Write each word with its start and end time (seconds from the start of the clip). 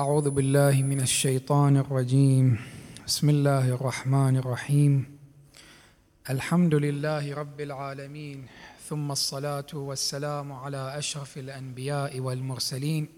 أعوذ 0.00 0.30
بالله 0.30 0.82
من 0.82 1.00
الشيطان 1.00 1.76
الرجيم. 1.76 2.58
بسم 3.06 3.30
الله 3.30 3.68
الرحمن 3.68 4.36
الرحيم. 4.36 5.18
الحمد 6.30 6.74
لله 6.74 7.34
رب 7.34 7.60
العالمين. 7.60 8.46
ثم 8.90 9.12
الصلاة 9.12 9.66
والسلام 9.74 10.52
على 10.52 10.98
أشرف 10.98 11.38
الأنبياء 11.38 12.20
والمرسلين. 12.20 13.08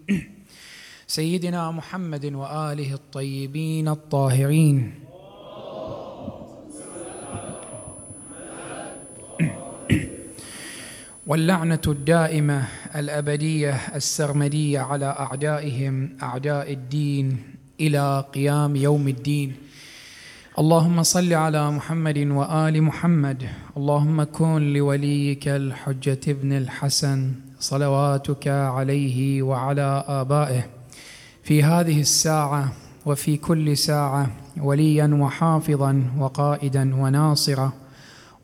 سيدنا 1.07 1.71
محمد 1.71 2.25
وآله 2.25 2.93
الطيبين 2.93 3.87
الطاهرين. 3.87 4.93
واللعنة 11.27 11.81
الدائمة 11.87 12.67
الأبدية 12.95 13.73
السرمدية 13.95 14.79
على 14.79 15.05
أعدائهم 15.05 16.09
أعداء 16.23 16.73
الدين 16.73 17.37
إلى 17.79 18.25
قيام 18.33 18.75
يوم 18.75 19.07
الدين. 19.07 19.55
اللهم 20.59 21.03
صل 21.03 21.33
على 21.33 21.71
محمد 21.71 22.17
وآل 22.17 22.83
محمد. 22.83 23.49
اللهم 23.77 24.23
كن 24.23 24.73
لوليك 24.73 25.47
الحجة 25.47 26.19
ابن 26.27 26.53
الحسن 26.53 27.31
صلواتك 27.59 28.47
عليه 28.47 29.41
وعلى 29.41 30.03
آبائه. 30.07 30.65
في 31.43 31.63
هذه 31.63 32.01
الساعة 32.01 32.73
وفي 33.05 33.37
كل 33.37 33.77
ساعة 33.77 34.29
وليا 34.57 35.07
وحافظا 35.13 36.03
وقائدا 36.17 36.95
وناصرا 36.95 37.73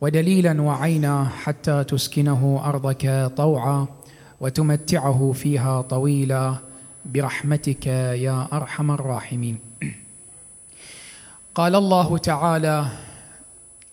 ودليلا 0.01 0.61
وعينا 0.61 1.29
حتى 1.43 1.83
تسكنه 1.83 2.61
أرضك 2.65 3.31
طوعا. 3.37 3.87
وتمتعه 4.43 5.31
فيها 5.35 5.81
طويلا 5.81 6.55
برحمتك 7.05 7.87
يا 7.87 8.47
أرحم 8.53 8.91
الراحمين. 8.91 9.57
قال 11.55 11.75
الله 11.75 12.17
تعالى 12.17 12.85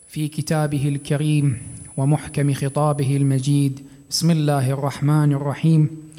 في 0.08 0.28
كتابه 0.28 0.88
الكريم 0.88 1.58
ومحكم 1.96 2.54
خطابه 2.54 3.16
المجيد 3.16 3.80
بسم 4.10 4.30
الله 4.30 4.70
الرحمن 4.70 5.32
الرحيم. 5.32 6.10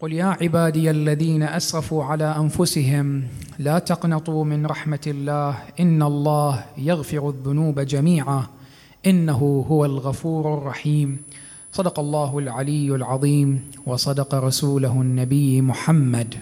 قل 0.00 0.12
يا 0.12 0.36
عبادي 0.42 0.90
الذين 0.90 1.42
أسرفوا 1.42 2.04
على 2.04 2.36
أنفسهم 2.36 3.22
لا 3.58 3.78
تقنطوا 3.78 4.44
من 4.44 4.66
رحمة 4.66 5.04
الله 5.06 5.58
إن 5.80 6.02
الله 6.02 6.64
يغفر 6.78 7.28
الذنوب 7.28 7.80
جميعا 7.80 8.46
إنه 9.06 9.64
هو 9.68 9.84
الغفور 9.84 10.58
الرحيم. 10.58 11.18
صدق 11.78 11.98
الله 11.98 12.38
العلي 12.38 12.94
العظيم 12.94 13.70
وصدق 13.86 14.34
رسوله 14.34 14.92
النبي 14.92 15.60
محمد. 15.60 16.34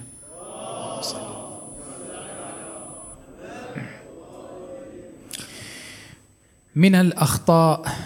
من 6.77 6.95
الأخطاء 6.95 7.97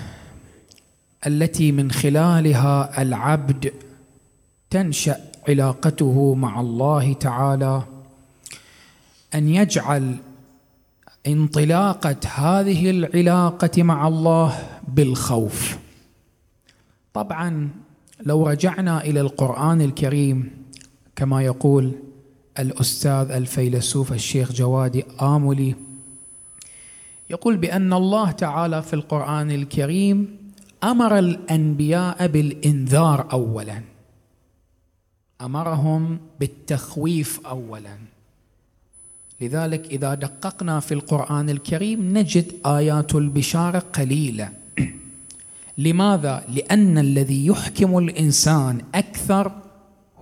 التي 1.26 1.72
من 1.72 1.90
خلالها 1.90 3.02
العبد 3.02 3.72
تنشأ 4.70 5.16
علاقته 5.48 6.34
مع 6.34 6.60
الله 6.60 7.12
تعالى 7.12 7.82
أن 9.34 9.48
يجعل 9.48 10.16
انطلاقة 11.26 12.16
هذه 12.34 12.90
العلاقة 12.90 13.82
مع 13.82 14.08
الله 14.08 14.58
بالخوف. 14.88 15.89
طبعا 17.14 17.70
لو 18.26 18.46
رجعنا 18.46 19.04
إلى 19.04 19.20
القرآن 19.20 19.80
الكريم 19.80 20.50
كما 21.16 21.42
يقول 21.42 21.92
الأستاذ 22.58 23.30
الفيلسوف 23.30 24.12
الشيخ 24.12 24.52
جوادي 24.52 25.04
املي 25.22 25.74
يقول 27.30 27.56
بأن 27.56 27.92
الله 27.92 28.30
تعالى 28.30 28.82
في 28.82 28.94
القرآن 28.94 29.50
الكريم 29.50 30.36
أمر 30.84 31.18
الأنبياء 31.18 32.26
بالإنذار 32.26 33.32
اولا. 33.32 33.82
أمرهم 35.40 36.18
بالتخويف 36.40 37.46
اولا. 37.46 37.98
لذلك 39.40 39.86
إذا 39.86 40.14
دققنا 40.14 40.80
في 40.80 40.94
القرآن 40.94 41.50
الكريم 41.50 42.18
نجد 42.18 42.52
آيات 42.66 43.14
البشارة 43.14 43.78
قليلة. 43.78 44.59
لماذا؟ 45.78 46.44
لأن 46.48 46.98
الذي 46.98 47.46
يحكم 47.46 47.98
الإنسان 47.98 48.80
أكثر 48.94 49.52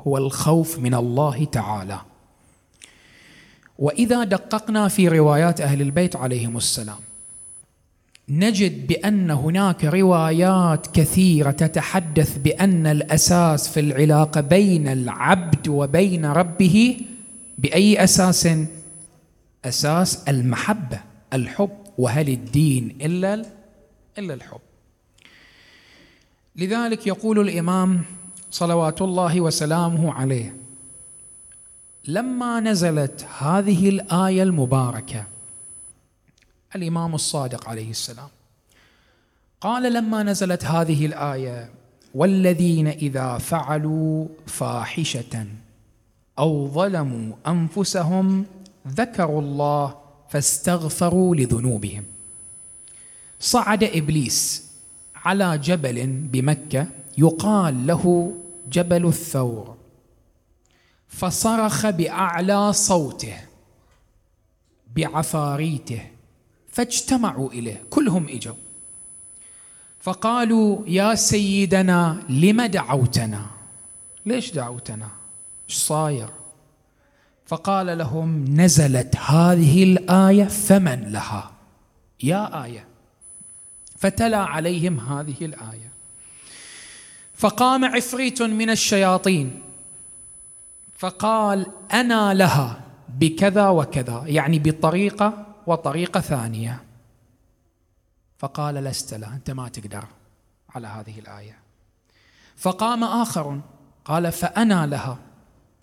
هو 0.07 0.19
الخوف 0.19 0.79
من 0.79 0.95
الله 0.95 1.45
تعالى. 1.45 2.01
وإذا 3.79 4.25
دققنا 4.25 4.89
في 4.89 5.09
روايات 5.09 5.61
أهل 5.61 5.83
البيت 5.83 6.17
عليهم 6.17 6.57
السلام 6.57 6.99
نجد 8.29 8.87
بأن 8.87 9.31
هناك 9.31 9.85
روايات 9.85 10.87
كثيرة 10.87 11.51
تتحدث 11.51 12.39
بأن 12.39 12.87
الأساس 12.87 13.69
في 13.69 13.81
العلاقة 13.81 14.41
بين 14.41 14.89
العبد 14.89 15.69
وبين 15.69 16.27
ربه 16.27 17.01
بأي 17.59 18.05
أساس؟ 18.05 18.49
أساس 19.65 20.29
المحبة 20.29 21.01
الحب. 21.33 21.71
وهل 21.99 22.29
الدين 22.29 22.99
إلا 23.01 23.45
إلا 24.19 24.35
الحب؟ 24.35 24.61
لذلك 26.59 27.07
يقول 27.07 27.39
الإمام 27.41 28.03
صلوات 28.51 29.03
الله 29.03 29.41
وسلامه 29.41 30.13
عليه 30.13 30.57
لما 32.05 32.61
نزلت 32.61 33.27
هذه 33.39 33.89
الآية 33.89 34.43
المباركة 34.43 35.25
الإمام 36.77 37.15
الصادق 37.15 37.69
عليه 37.69 37.91
السلام 37.91 38.29
قال 39.61 39.93
لما 39.93 40.23
نزلت 40.23 40.65
هذه 40.65 41.07
الآية 41.07 41.71
والذين 42.15 42.87
إذا 42.87 43.39
فعلوا 43.39 44.27
فاحشة 44.47 45.47
أو 46.39 46.69
ظلموا 46.69 47.35
أنفسهم 47.47 48.47
ذكروا 48.89 49.41
الله 49.41 49.95
فاستغفروا 50.31 51.37
لذنوبهم. 51.37 52.05
صعد 53.41 53.85
إبليس 53.85 54.68
على 55.29 55.59
جبل 55.59 56.07
بمكة 56.07 56.87
يقال 57.19 57.87
له 57.87 58.35
جبل 58.73 59.07
الثور. 59.07 59.77
فصرخ 61.09 61.87
بأعلى 61.87 62.73
صوته 62.73 63.37
بعفاريته 64.97 66.03
فاجتمعوا 66.69 67.51
إليه 67.51 67.83
كلهم 67.91 68.27
إجوا. 68.29 68.55
فقالوا 70.01 70.83
يا 70.87 71.15
سيدنا 71.15 72.23
لم 72.29 72.63
دعوتنا؟ 72.63 73.47
ليش 74.27 74.51
دعوتنا؟ 74.51 75.09
إيش 75.69 75.77
صاير؟ 75.79 76.29
فقال 77.47 77.99
لهم 77.99 78.45
نزلت 78.45 79.17
هذه 79.17 79.83
الآية 79.83 80.45
فمن 80.45 81.13
لها. 81.13 81.51
يا 82.23 82.65
آية. 82.65 82.88
فتلا 83.99 84.39
عليهم 84.39 85.01
هذه 85.01 85.45
الآية. 85.45 85.91
فقام 87.35 87.85
عفريت 87.85 88.43
من 88.43 88.71
الشياطين. 88.71 89.63
فقال 90.97 91.67
أنا 91.93 92.35
لها 92.35 92.81
بكذا 93.09 93.69
وكذا 93.69 94.23
يعني 94.27 94.59
بطريقة 94.59 95.47
وطريقة 95.67 96.21
ثانية. 96.21 96.83
فقال 98.39 98.75
لست 98.75 99.15
لا 99.15 99.29
أنت 99.29 99.51
ما 99.51 99.69
تقدر 99.69 100.05
على 100.75 100.87
هذه 100.87 101.19
الآية. 101.19 101.59
فقام 102.57 103.05
آخر 103.05 103.61
قال 104.05 104.33
فأنا 104.33 104.87
لها. 104.87 105.19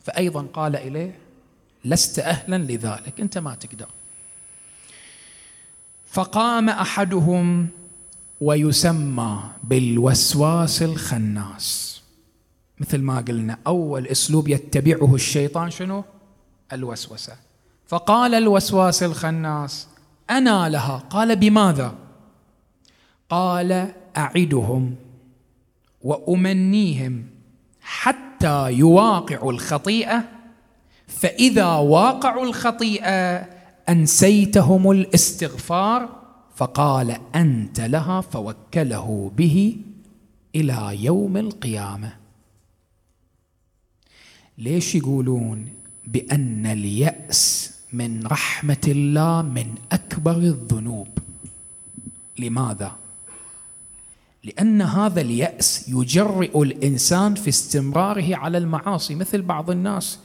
فايضا 0.04 0.48
قال 0.54 0.76
إليه 0.76 1.20
لست 1.86 2.20
أهلا 2.20 2.58
لذلك 2.58 3.20
أنت 3.20 3.38
ما 3.38 3.56
تقدر. 3.56 3.88
فقام 6.06 6.70
أحدهم 6.70 7.68
ويسمى 8.42 9.40
بالوسواس 9.64 10.82
الخناس. 10.82 12.02
مثل 12.80 13.02
ما 13.02 13.18
قلنا 13.18 13.58
أول 13.68 14.08
أسلوب 14.08 14.48
يتبعه 14.48 15.16
الشيطان 15.16 15.72
شنو؟ 15.72 16.04
الوسوسة. 16.74 17.34
فقال 17.88 18.36
الوسواس 18.36 19.04
الخناس 19.04 19.88
أنا 20.30 20.70
لها. 20.70 20.98
قال 21.10 21.36
بماذا؟ 21.36 21.96
قال 23.30 23.92
أعدهم 24.18 24.96
وأمنيهم 26.02 27.26
حتى 27.82 28.72
يواقعوا 28.72 29.52
الخطيئة 29.52 30.24
فإذا 31.08 31.66
واقعوا 31.66 32.46
الخطيئة 32.46 33.48
أنسيتهم 33.90 34.92
الاستغفار 34.92 36.25
فقال 36.56 37.18
أنت 37.36 37.80
لها 37.82 38.22
فوكله 38.22 39.32
به 39.38 39.78
إلى 40.56 40.98
يوم 41.04 41.38
القيامة. 41.38 42.14
ليش 44.58 44.96
يقولون 44.96 45.70
بأن 46.08 46.66
اليأس 46.66 47.74
من 47.94 48.28
رحمة 48.28 48.86
الله 48.88 49.42
من 49.42 49.76
أكبر 49.92 50.38
الذنوب؟ 50.38 51.08
لماذا؟ 52.40 52.96
لأن 54.44 54.82
هذا 54.82 55.22
اليأس 55.22 55.90
يجرئ 55.90 56.62
الإنسان 56.62 57.36
في 57.36 57.50
استمراره 57.50 58.36
على 58.36 58.58
المعاصي 58.58 59.16
مثل 59.16 59.42
بعض 59.42 59.72
الناس 59.72 60.20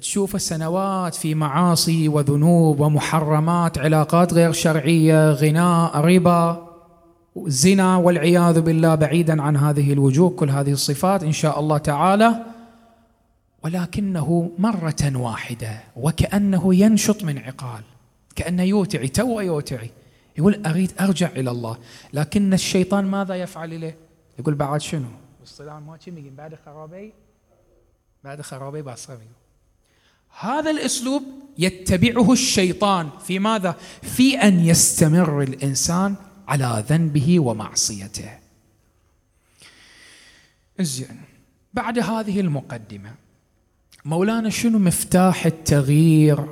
تشوف 0.00 0.42
سنوات 0.42 1.14
في 1.14 1.34
معاصي 1.34 2.08
وذنوب 2.08 2.80
ومحرمات 2.80 3.78
علاقات 3.78 4.34
غير 4.34 4.52
شرعية 4.52 5.30
غناء 5.30 5.96
ربا 5.96 6.68
زنا 7.36 7.96
والعياذ 7.96 8.60
بالله 8.60 8.94
بعيدا 8.94 9.42
عن 9.42 9.56
هذه 9.56 9.92
الوجوه 9.92 10.30
كل 10.30 10.50
هذه 10.50 10.72
الصفات 10.72 11.22
إن 11.22 11.32
شاء 11.32 11.60
الله 11.60 11.78
تعالى. 11.78 12.44
ولكنه 13.64 14.50
مرة 14.58 15.12
واحدة 15.14 15.80
وكأنه 15.96 16.74
ينشط 16.74 17.24
من 17.24 17.38
عقال 17.38 17.82
كانه 18.36 18.62
يوتعي 18.62 19.08
تو 19.08 19.40
يوتعي. 19.40 19.90
يقول 20.38 20.66
أريد 20.66 20.92
أرجع 21.00 21.28
إلى 21.28 21.50
الله. 21.50 21.76
لكن 22.12 22.54
الشيطان 22.54 23.04
ماذا 23.04 23.34
يفعل 23.34 23.80
له؟ 23.80 23.94
يقول 24.38 24.54
بعد 24.54 24.80
شنو؟ 24.80 25.08
ما 25.68 25.98
بعد 26.36 26.54
خرابي؟ 26.64 27.12
بعد 28.24 28.40
خرابي 28.40 28.82
بصري 28.82 29.28
هذا 30.40 30.70
الأسلوب 30.70 31.22
يتبعه 31.58 32.32
الشيطان 32.32 33.08
في 33.26 33.38
ماذا؟ 33.38 33.76
في 34.02 34.36
أن 34.36 34.60
يستمر 34.60 35.42
الإنسان 35.42 36.14
على 36.48 36.84
ذنبه 36.88 37.40
ومعصيته. 37.40 38.30
زين 40.80 41.20
بعد 41.74 41.98
هذه 41.98 42.40
المقدمة 42.40 43.14
مولانا 44.04 44.50
شنو 44.50 44.78
مفتاح 44.78 45.46
التغيير 45.46 46.46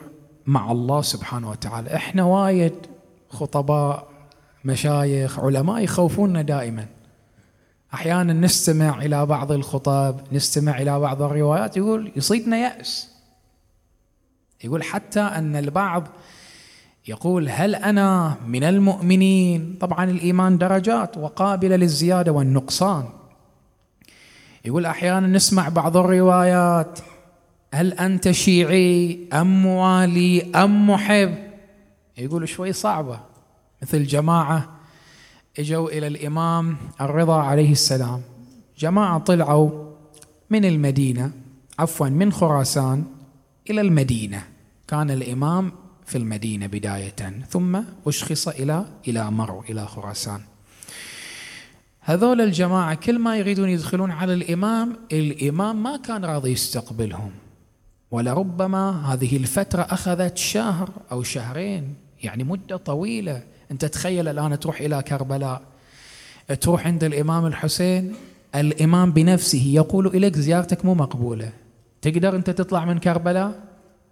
مع 0.47 0.73
الله 0.73 1.03
سبحانه 1.03 1.51
وتعالى؟ 1.51 1.95
إحنا 1.95 2.25
وايد 2.25 2.75
خطباء 3.31 4.09
مشايخ 4.65 5.39
علماء 5.39 5.83
يخوفوننا 5.83 6.43
دائما. 6.43 6.87
أحيانا 7.95 8.33
نستمع 8.33 9.03
إلى 9.03 9.27
بعض 9.27 9.53
الخطب، 9.53 10.21
نستمع 10.33 10.79
إلى 10.79 11.01
بعض 11.01 11.23
الروايات 11.23 11.77
يقول 11.77 12.13
يصيبنا 12.17 12.57
يأس. 12.57 13.11
يقول 14.65 14.83
حتى 14.83 15.21
أن 15.21 15.57
البعض 15.57 16.09
يقول 17.09 17.49
هل 17.49 17.75
أنا 17.75 18.37
من 18.47 18.65
المؤمنين؟ 18.65 19.77
طبعا 19.81 20.11
الإيمان 20.11 20.59
درجات 20.59 21.17
وقابلة 21.17 21.77
للزيادة 21.77 22.33
والنقصان. 22.33 23.05
يقول 24.65 24.87
أحيانا 24.87 25.27
نسمع 25.27 25.69
بعض 25.69 25.97
الروايات 25.97 26.99
هل 27.75 27.93
أنت 27.93 28.31
شيعي؟ 28.31 29.29
أم 29.33 29.63
موالي؟ 29.63 30.51
أم 30.55 30.91
محب؟ 30.91 31.35
يقول 32.19 32.49
شوي 32.49 32.73
صعبة. 32.73 33.21
مثل 33.83 34.05
جماعة 34.05 34.69
إجوا 35.59 35.89
إلى 35.89 36.07
الإمام 36.07 36.77
الرضا 37.01 37.43
عليه 37.43 37.73
السلام. 37.73 38.23
جماعة 38.79 39.19
طلعوا 39.19 39.71
من 40.51 40.65
المدينة 40.65 41.31
عفوا 41.79 42.09
من 42.09 42.33
خراسان 42.33 43.05
إلى 43.71 43.81
المدينة. 43.81 44.43
كان 44.89 45.11
الإمام 45.11 45.73
في 46.07 46.19
المدينة 46.19 46.67
بداية 46.67 47.45
ثم 47.51 47.81
أشخص 48.07 48.49
إلى 48.49 48.85
إلى 49.09 49.31
مرو 49.31 49.65
إلى 49.69 49.87
خراسان. 49.87 50.41
هذول 52.01 52.41
الجماعة 52.41 52.95
كل 52.95 53.19
ما 53.19 53.37
يريدون 53.37 53.69
يدخلون 53.69 54.11
على 54.11 54.35
الإمام 54.35 54.97
الإمام 55.13 55.83
ما 55.83 55.97
كان 55.97 56.25
راضي 56.25 56.51
يستقبلهم. 56.51 57.31
ولربما 58.11 59.13
هذه 59.13 59.37
الفترة 59.37 59.83
أخذت 59.83 60.37
شهر 60.37 60.91
أو 61.13 61.23
شهرين 61.23 61.95
يعني 62.23 62.45
مدة 62.45 62.77
طويلة. 62.77 63.43
أنت 63.71 63.85
تخيل 63.85 64.29
الآن 64.29 64.61
تروح 64.61 64.81
إلى 64.81 65.03
كربلاء 65.03 65.63
تروح 66.61 66.87
عند 66.87 67.05
الإمام 67.05 67.47
الحسين 67.47 68.15
الإمام 68.55 69.13
بنفسه 69.13 69.67
يقول 69.67 70.07
إليك 70.07 70.37
زيارتك 70.37 70.85
مو 70.85 70.95
مقبولة. 70.95 71.53
تقدر 72.03 72.37
أنت 72.37 72.51
تطلع 72.51 72.85
من 72.85 72.99
كربلاء؟ 72.99 73.63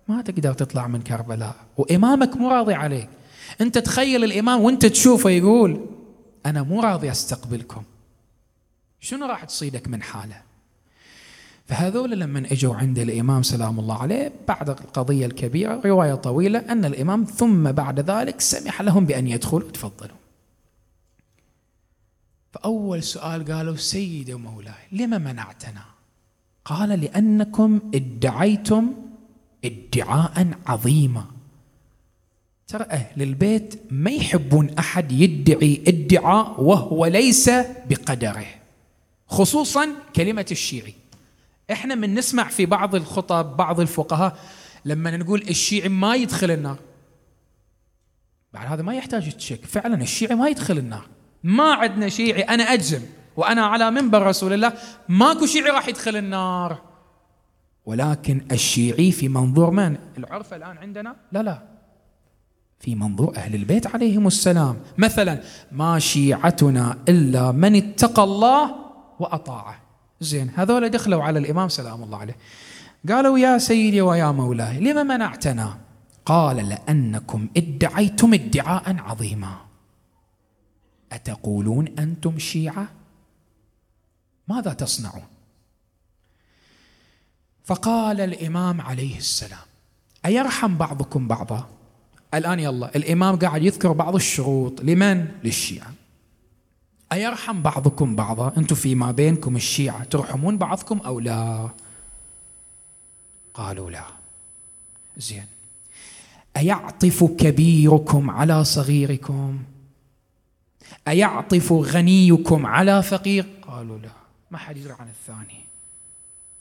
ما 0.08 0.23
تقدر 0.23 0.52
تطلع 0.52 0.87
من 0.87 1.02
كربلاء. 1.02 1.55
وإمامك 1.76 2.37
مو 2.37 2.50
راضي 2.50 2.75
عليك. 2.75 3.08
أنت 3.61 3.79
تخيل 3.79 4.25
الإمام 4.25 4.61
وأنت 4.61 4.87
تشوفه 4.87 5.31
يقول 5.31 5.87
أنا 6.46 6.62
مو 6.62 6.81
راضي 6.81 7.11
أستقبلكم. 7.11 7.82
شنو 9.00 9.26
راح 9.26 9.44
تصيدك 9.44 9.88
من 9.88 10.02
حالة؟ 10.02 10.43
فهذول 11.67 12.20
لما 12.20 12.38
إجوا 12.52 12.75
عند 12.75 12.99
الإمام 12.99 13.43
سلام 13.43 13.81
الله 13.81 14.02
عليه 14.02 14.32
بعد 14.49 14.70
القضية 14.70 15.26
الكبيرة 15.26 15.81
رواية 15.84 16.14
طويلة 16.14 16.58
أن 16.58 16.84
الإمام 16.84 17.25
ثم 17.25 17.73
بعد 17.73 18.11
ذلك 18.11 18.41
سمح 18.41 18.82
لهم 18.82 19.05
بأن 19.05 19.29
يدخلوا 19.29 19.70
تفضلوا. 19.70 20.17
فأول 22.52 23.02
سؤال 23.02 23.52
قالوا 23.52 23.76
سيدي 23.76 24.34
ومولاي 24.34 24.75
لما 24.93 25.19
منعتنا؟ 25.19 25.82
قال 26.69 26.88
لأنكم 26.88 27.81
ادعيتم 27.94 28.93
ادعاء 29.65 30.49
عظيما. 30.67 31.25
ترى 32.67 32.85
أهل 32.91 33.23
البيت 33.23 33.75
ما 33.91 34.11
يحبون 34.11 34.70
أحد 34.79 35.12
يدعي 35.12 35.82
ادعاء 35.87 36.62
وهو 36.62 37.06
ليس 37.06 37.50
بقدره 37.91 38.47
خصوصا 39.26 39.88
كلمة 40.17 40.47
الشيعي. 40.50 40.94
إحنا 41.73 41.94
من 41.94 42.15
نسمع 42.15 42.49
في 42.49 42.67
بعض 42.67 42.94
الخطب 42.94 43.56
بعض 43.56 43.81
الفقهاء 43.81 44.38
لما 44.85 45.17
نقول 45.17 45.43
الشيعي 45.43 45.88
ما 45.88 46.15
يدخل 46.15 46.50
النار. 46.50 46.79
بعد 48.53 48.73
هذا 48.73 48.82
ما 48.82 48.94
يحتاج 48.94 49.32
تشك 49.32 49.65
فعلا 49.65 50.03
الشيعي 50.03 50.35
ما 50.35 50.49
يدخل 50.49 50.79
النار. 50.79 51.06
ما 51.44 51.73
عندنا 51.75 52.09
شيعي 52.09 52.43
أنا 52.43 52.62
أجزم. 52.62 53.00
وأنا 53.38 53.67
على 53.67 53.90
منبر 53.90 54.26
رسول 54.26 54.52
الله 54.52 54.73
ماكو 55.08 55.46
شيعي 55.46 55.70
راح 55.70 55.88
يدخل 55.88 56.17
النار. 56.17 56.82
ولكن 57.87 58.46
الشيعي 58.52 59.12
في 59.12 59.29
منظور 59.29 59.70
من؟ 59.70 59.96
العرف 60.19 60.55
الآن 60.55 60.79
عندنا؟ 60.79 61.17
لا 61.32 61.43
لا. 61.43 61.62
في 62.81 62.94
منظور 62.94 63.37
أهل 63.37 63.55
البيت 63.55 63.87
عليهم 63.87 64.26
السلام. 64.26 64.76
مثلا 64.99 65.40
ما 65.73 65.99
شيعتنا 65.99 66.99
إلا 67.08 67.52
من 67.52 67.76
اتقى 67.76 68.25
الله 68.25 68.75
وأطاعه. 69.19 69.81
زين 70.20 70.51
هذول 70.56 70.89
دخلوا 70.89 71.22
على 71.22 71.39
الإمام 71.39 71.69
سلام 71.69 72.03
الله 72.03 72.19
عليه. 72.19 72.36
قالوا 73.08 73.39
يا 73.39 73.58
سيدي 73.58 74.01
ويا 74.01 74.31
مولاي 74.31 74.81
لما 74.81 75.03
منعتنا؟ 75.03 75.79
قال 76.27 76.56
لأنكم 76.69 77.48
ادعيتم 77.56 78.34
ادعاء 78.34 78.96
عظيما. 78.98 79.55
أتقولون 81.12 81.89
أنتم 81.98 82.39
شيعة؟ 82.39 82.97
ماذا 84.48 84.72
تصنعون؟ 84.72 85.26
فقال 87.64 88.20
الإمام 88.20 88.81
عليه 88.81 89.17
السلام 89.19 89.67
أيرحم 90.26 90.76
بعضكم 90.76 91.28
بعضا؟ 91.28 91.69
الآن 92.34 92.60
يلا 92.60 92.96
الإمام 92.96 93.36
قاعد 93.36 93.62
يذكر 93.62 93.93
بعض 93.93 94.14
الشروط 94.14 94.81
لمن؟ 94.81 95.28
للشيعة. 95.44 95.93
أيرحم 97.12 97.62
بعضكم 97.62 98.17
بعضا؟ 98.17 98.52
أنتم 98.56 98.74
فيما 98.74 99.10
بينكم 99.10 99.56
الشيعة 99.56 100.05
ترحمون 100.05 100.58
بعضكم 100.58 100.98
أو 100.98 101.20
لا؟ 101.20 101.69
قالوا 103.55 103.90
لا. 103.90 104.05
زين. 105.17 105.46
أيعطف 106.56 107.24
كبيركم 107.24 108.31
على 108.31 108.64
صغيركم؟ 108.64 109.58
أيعطف 111.08 111.72
غنيكم 111.72 112.67
على 112.67 113.02
فقير؟ 113.02 113.46
قالوا 113.62 113.98
لا. 113.98 114.28
ما 114.50 114.58
حد 114.58 114.76
يدري 114.76 114.93
عن 114.93 115.08
الثاني. 115.08 115.64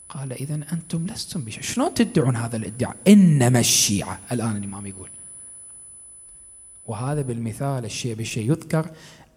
قال 0.09 0.33
إذا 0.33 0.55
أنتم 0.73 1.07
لستم 1.07 1.41
بشيء. 1.41 1.61
شلون 1.63 1.93
تدعون 1.93 2.35
هذا 2.35 2.57
الإدعاء؟ 2.57 2.95
إنما 3.07 3.59
الشيعة. 3.59 4.19
الآن 4.31 4.57
الإمام 4.57 4.85
يقول. 4.85 5.09
وهذا 6.87 7.21
بالمثال 7.21 7.85
الشيء 7.85 8.15
بالشيء 8.15 8.51
يذكر. 8.51 8.89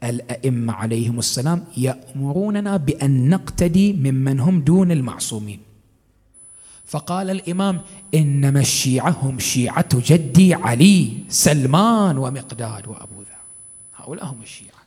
الأئمة 0.04 0.73
عليهم 0.73 1.19
السلام 1.19 1.64
يأمروننا 1.76 2.76
بأن 2.76 3.28
نقتدي 3.28 3.92
ممن 3.92 4.40
هم 4.40 4.61
دون 4.61 4.92
المعصومين. 4.92 5.61
فقال 6.87 7.30
الإمام 7.30 7.80
إنما 8.14 8.61
الشيعة 8.61 9.11
هم 9.11 9.38
شيعة 9.38 9.88
جدي 9.92 10.54
علي 10.54 11.12
سلمان 11.28 12.19
ومقداد 12.19 12.88
وأبو 12.88 13.21
ذر. 13.21 13.40
هؤلاء 13.97 14.25
هم 14.25 14.42
الشيعة. 14.42 14.80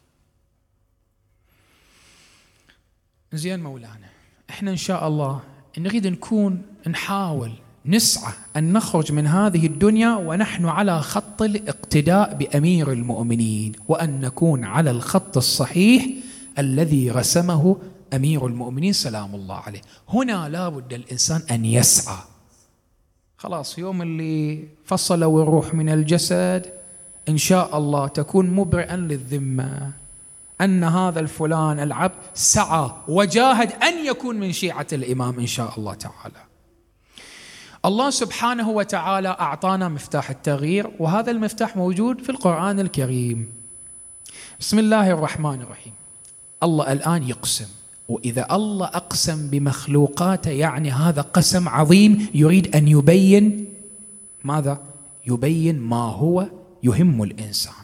زين 3.33 3.59
مولانا 3.59 4.09
إحنا 4.49 4.71
إن 4.71 4.77
شاء 4.77 5.07
الله 5.07 5.41
نريد 5.77 6.07
نكون 6.07 6.61
نحاول 6.87 7.51
نسعى 7.85 8.33
أن 8.57 8.73
نخرج 8.73 9.11
من 9.11 9.27
هذه 9.27 9.65
الدنيا 9.65 10.15
ونحن 10.15 10.65
على 10.65 11.01
خط 11.01 11.41
الاقتداء 11.41 12.33
بأمير 12.33 12.91
المؤمنين 12.91 13.71
وأن 13.87 14.21
نكون 14.21 14.63
على 14.63 14.91
الخط 14.91 15.37
الصحيح 15.37 16.07
الذي 16.59 17.11
رسمه 17.11 17.77
أمير 18.13 18.47
المؤمنين 18.47 18.93
سلام 18.93 19.35
الله 19.35 19.55
عليه. 19.55 19.81
هنا 20.09 20.49
لا 20.49 20.69
بد 20.69 20.93
الإنسان 20.93 21.41
أن 21.51 21.65
يسعى. 21.65 22.17
خلاص 23.37 23.79
يوم 23.79 24.01
اللي 24.01 24.67
فصلوا 24.85 25.43
الروح 25.43 25.73
من 25.73 25.89
الجسد 25.89 26.65
إن 27.29 27.37
شاء 27.37 27.77
الله 27.77 28.07
تكون 28.07 28.49
مبرئا 28.49 28.97
للذمة. 28.97 29.91
أن 30.61 30.83
هذا 30.83 31.19
الفلان 31.19 31.79
العبد 31.79 32.15
سعى 32.33 32.91
وجاهد 33.07 33.71
أن 33.71 34.05
يكون 34.05 34.39
من 34.39 34.51
شيعة 34.51 34.87
الإمام 34.93 35.39
إن 35.39 35.47
شاء 35.47 35.73
الله 35.77 35.93
تعالى. 35.93 36.43
الله 37.85 38.09
سبحانه 38.09 38.69
وتعالى 38.69 39.29
أعطانا 39.29 39.89
مفتاح 39.89 40.29
التغيير 40.29 40.91
وهذا 40.99 41.31
المفتاح 41.31 41.77
موجود 41.77 42.21
في 42.21 42.29
القرآن 42.29 42.79
الكريم. 42.79 43.51
بسم 44.59 44.79
الله 44.79 45.11
الرحمن 45.11 45.61
الرحيم. 45.61 45.93
الله 46.63 46.91
الآن 46.91 47.23
يقسم 47.23 47.67
وإذا 48.09 48.55
الله 48.55 48.87
أقسم 48.87 49.49
بمخلوقاته 49.49 50.51
يعني 50.51 50.91
هذا 50.91 51.21
قسم 51.21 51.69
عظيم 51.69 52.27
يريد 52.33 52.75
أن 52.75 52.87
يبين 52.87 53.73
ماذا؟ 54.43 54.81
يبين 55.27 55.79
ما 55.79 56.03
هو 56.11 56.47
يهم 56.83 57.23
الإنسان. 57.23 57.82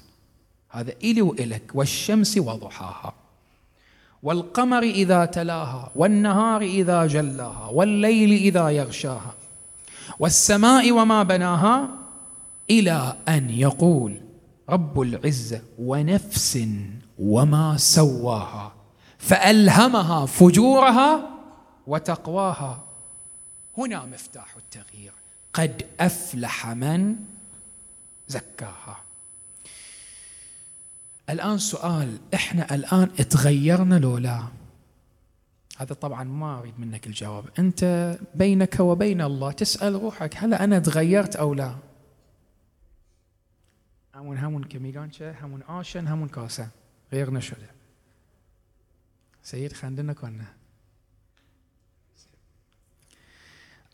هذا 0.70 0.94
إلي 1.04 1.22
وإلك 1.22 1.72
والشمس 1.74 2.38
وضحاها 2.38 3.14
والقمر 4.24 4.84
إذا 4.84 5.26
تلاها 5.26 5.92
والنهار 5.96 6.62
إذا 6.62 7.06
جلاها 7.06 7.70
والليل 7.74 8.32
إذا 8.32 8.70
يغشاها 8.70 9.34
والسماء 10.20 10.92
وما 10.92 11.24
بناها 11.24 11.90
إلى 12.70 13.16
أن 13.28 13.50
يقول 13.50 14.22
رب 14.70 15.02
العزة 15.02 15.62
ونفس 15.80 16.68
وما 17.20 17.78
سواها 17.78 18.74
فألهمها 19.18 20.26
فجورها 20.26 21.30
وتقواها. 21.88 22.84
هنا 23.78 24.06
مفتاح 24.06 24.56
التغيير 24.58 25.14
قد 25.54 25.86
أفلح 26.00 26.68
من 26.68 27.16
زكاها. 28.28 28.98
الآن 31.30 31.58
سؤال 31.58 32.20
إحنا 32.34 32.76
الآن 32.76 33.16
تغيرنا 33.16 34.00
لو 34.00 34.18
لا 34.18 34.44
هذا 35.78 35.94
طبعا 35.94 36.24
ما 36.24 36.60
أريد 36.60 36.80
منك 36.80 37.08
الجواب. 37.08 37.46
أنت 37.60 38.18
بينك 38.36 38.80
وبين 38.80 39.22
الله 39.22 39.52
تسأل 39.52 39.94
روحك 39.94 40.36
هل 40.38 40.54
أنا 40.54 40.80
تغيرت 40.80 41.36
أو 41.36 41.54
لا؟ 41.54 41.76
همون 44.16 44.38
همون 44.38 44.64
که 44.64 45.36
همون 45.42 45.62
آشن 45.62 46.08
همون 46.08 46.28
کاسه 46.28 46.68
غير 47.12 47.32
نشده 47.32 47.70
سيد 49.44 49.74
خندنا 49.74 50.14
كنا. 50.14 50.54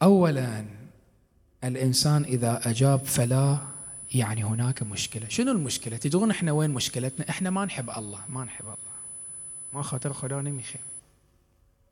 أولا 0.01 0.65
الإنسان 1.63 2.24
إذا 2.24 2.70
أجاب 2.70 3.00
فلا 3.00 3.75
يعني 4.16 4.44
هناك 4.44 4.84
مشكلة. 4.84 5.28
شنو 5.28 5.52
المشكلة؟ 5.52 5.98
تدرون 5.98 6.32
إحنا 6.32 6.52
وين 6.52 6.70
مشكلتنا؟ 6.70 7.30
إحنا 7.30 7.50
ما 7.50 7.66
نحب 7.66 7.90
الله 7.90 8.20
ما 8.30 8.44
نحب 8.44 8.66
الله. 8.66 8.96
ما 9.74 9.82
خاطر 9.82 10.14
خدا 10.14 10.42
نمیخیم 10.42 10.82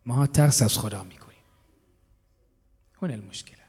ما 0.05 0.25
ترس 0.25 0.61
از 0.61 0.77
خدا 0.77 1.03
میکنیم 1.03 1.43
هنا 3.01 3.13
المشكلة 3.13 3.63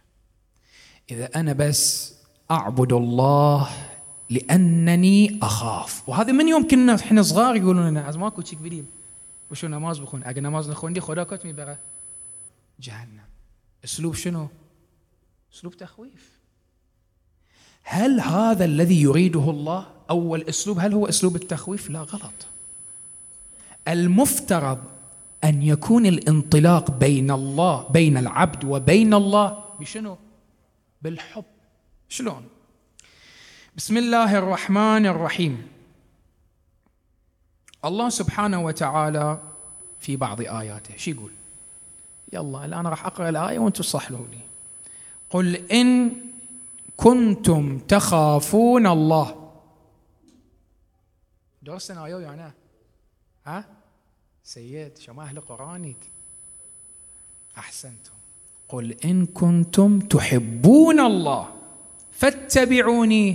إذا 1.10 1.40
أنا 1.40 1.52
بس 1.52 2.14
أعبد 2.50 2.92
الله 2.92 3.68
لأنني 4.30 5.38
أخاف. 5.42 6.08
وهذا 6.08 6.32
من 6.32 6.48
يوم 6.48 6.68
كنا 6.68 6.94
إحنا 6.94 7.22
صغار 7.22 7.56
يقولون 7.56 7.88
لنا 7.88 8.08
از 8.08 8.16
ماكو 8.16 8.42
تشيك 8.42 8.58
بريم 8.58 8.86
وشو 9.50 9.68
نماز 9.68 10.00
بخون. 10.00 10.22
اگه 10.24 10.40
نماز 10.40 10.70
نخوندی 10.70 11.00
خدا 11.00 11.24
کت 11.24 11.44
میبره؟ 11.44 11.78
جهنم. 12.80 13.28
اسلوب 13.84 14.14
شنو؟ 14.14 14.48
اسلوب 15.52 15.74
تخويف 15.74 16.33
هل 17.84 18.20
هذا 18.20 18.64
الذي 18.64 19.02
يريده 19.02 19.50
الله 19.50 19.86
أول 20.10 20.42
أسلوب؟ 20.42 20.78
هل 20.78 20.94
هو 20.94 21.06
أسلوب 21.06 21.36
التخويف؟ 21.36 21.90
لا 21.90 22.00
غلط. 22.00 22.46
المفترض 23.88 24.78
أن 25.44 25.62
يكون 25.62 26.06
الانطلاق 26.06 26.90
بين 26.90 27.30
الله 27.30 27.88
بين 27.88 28.16
العبد 28.16 28.64
وبين 28.64 29.14
الله 29.14 29.64
بشنو؟ 29.80 30.16
بالحب. 31.02 31.44
شلون؟ 32.08 32.44
بسم 33.76 33.96
الله 33.96 34.38
الرحمن 34.38 35.06
الرحيم. 35.06 35.66
الله 37.84 38.08
سبحانه 38.08 38.64
وتعالى 38.64 39.40
في 40.00 40.16
بعض 40.16 40.40
آياته 40.40 40.96
شو 40.96 41.10
يقول؟ 41.10 41.30
يلا 42.32 42.64
الآن 42.64 42.86
راح 42.86 43.06
أقرأ 43.06 43.28
الآية 43.28 43.58
وأنتم 43.58 43.82
تصحلوا 43.82 44.26
لي. 44.32 44.40
قل 45.30 45.72
إن 45.72 46.12
كنتم 46.96 47.78
تخافون 47.78 48.86
الله. 48.86 49.50
درسنا 51.62 52.06
يو 52.06 52.18
يعني 52.18 52.52
ها؟ 53.46 53.64
سيد 54.44 54.98
شو 54.98 55.12
ما 55.12 55.22
أهل 55.22 55.40
قرآنيت 55.40 56.04
أحسنتم. 57.58 58.12
قل 58.68 58.96
إن 59.04 59.26
كنتم 59.26 59.98
تحبون 59.98 61.00
الله 61.00 61.48
فاتبعوني. 62.10 63.28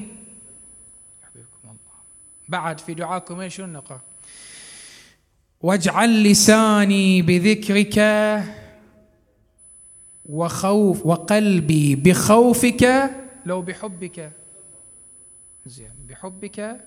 يحببكم 1.24 1.63
الله. 1.63 2.00
بعد 2.50 2.80
في 2.80 2.94
دعاكم 2.94 3.39
إيش 3.39 3.62
نقرأ 3.62 4.01
واجعل 5.62 6.24
لساني 6.24 7.22
بذكرك 7.22 8.00
وخوف 10.25 11.06
وقلبي 11.06 11.96
بخوفك 11.96 13.12
لو 13.46 13.62
بحبك 13.62 14.31
زين 15.65 15.91
بحبك 16.08 16.77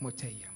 متيمة. 0.00 0.52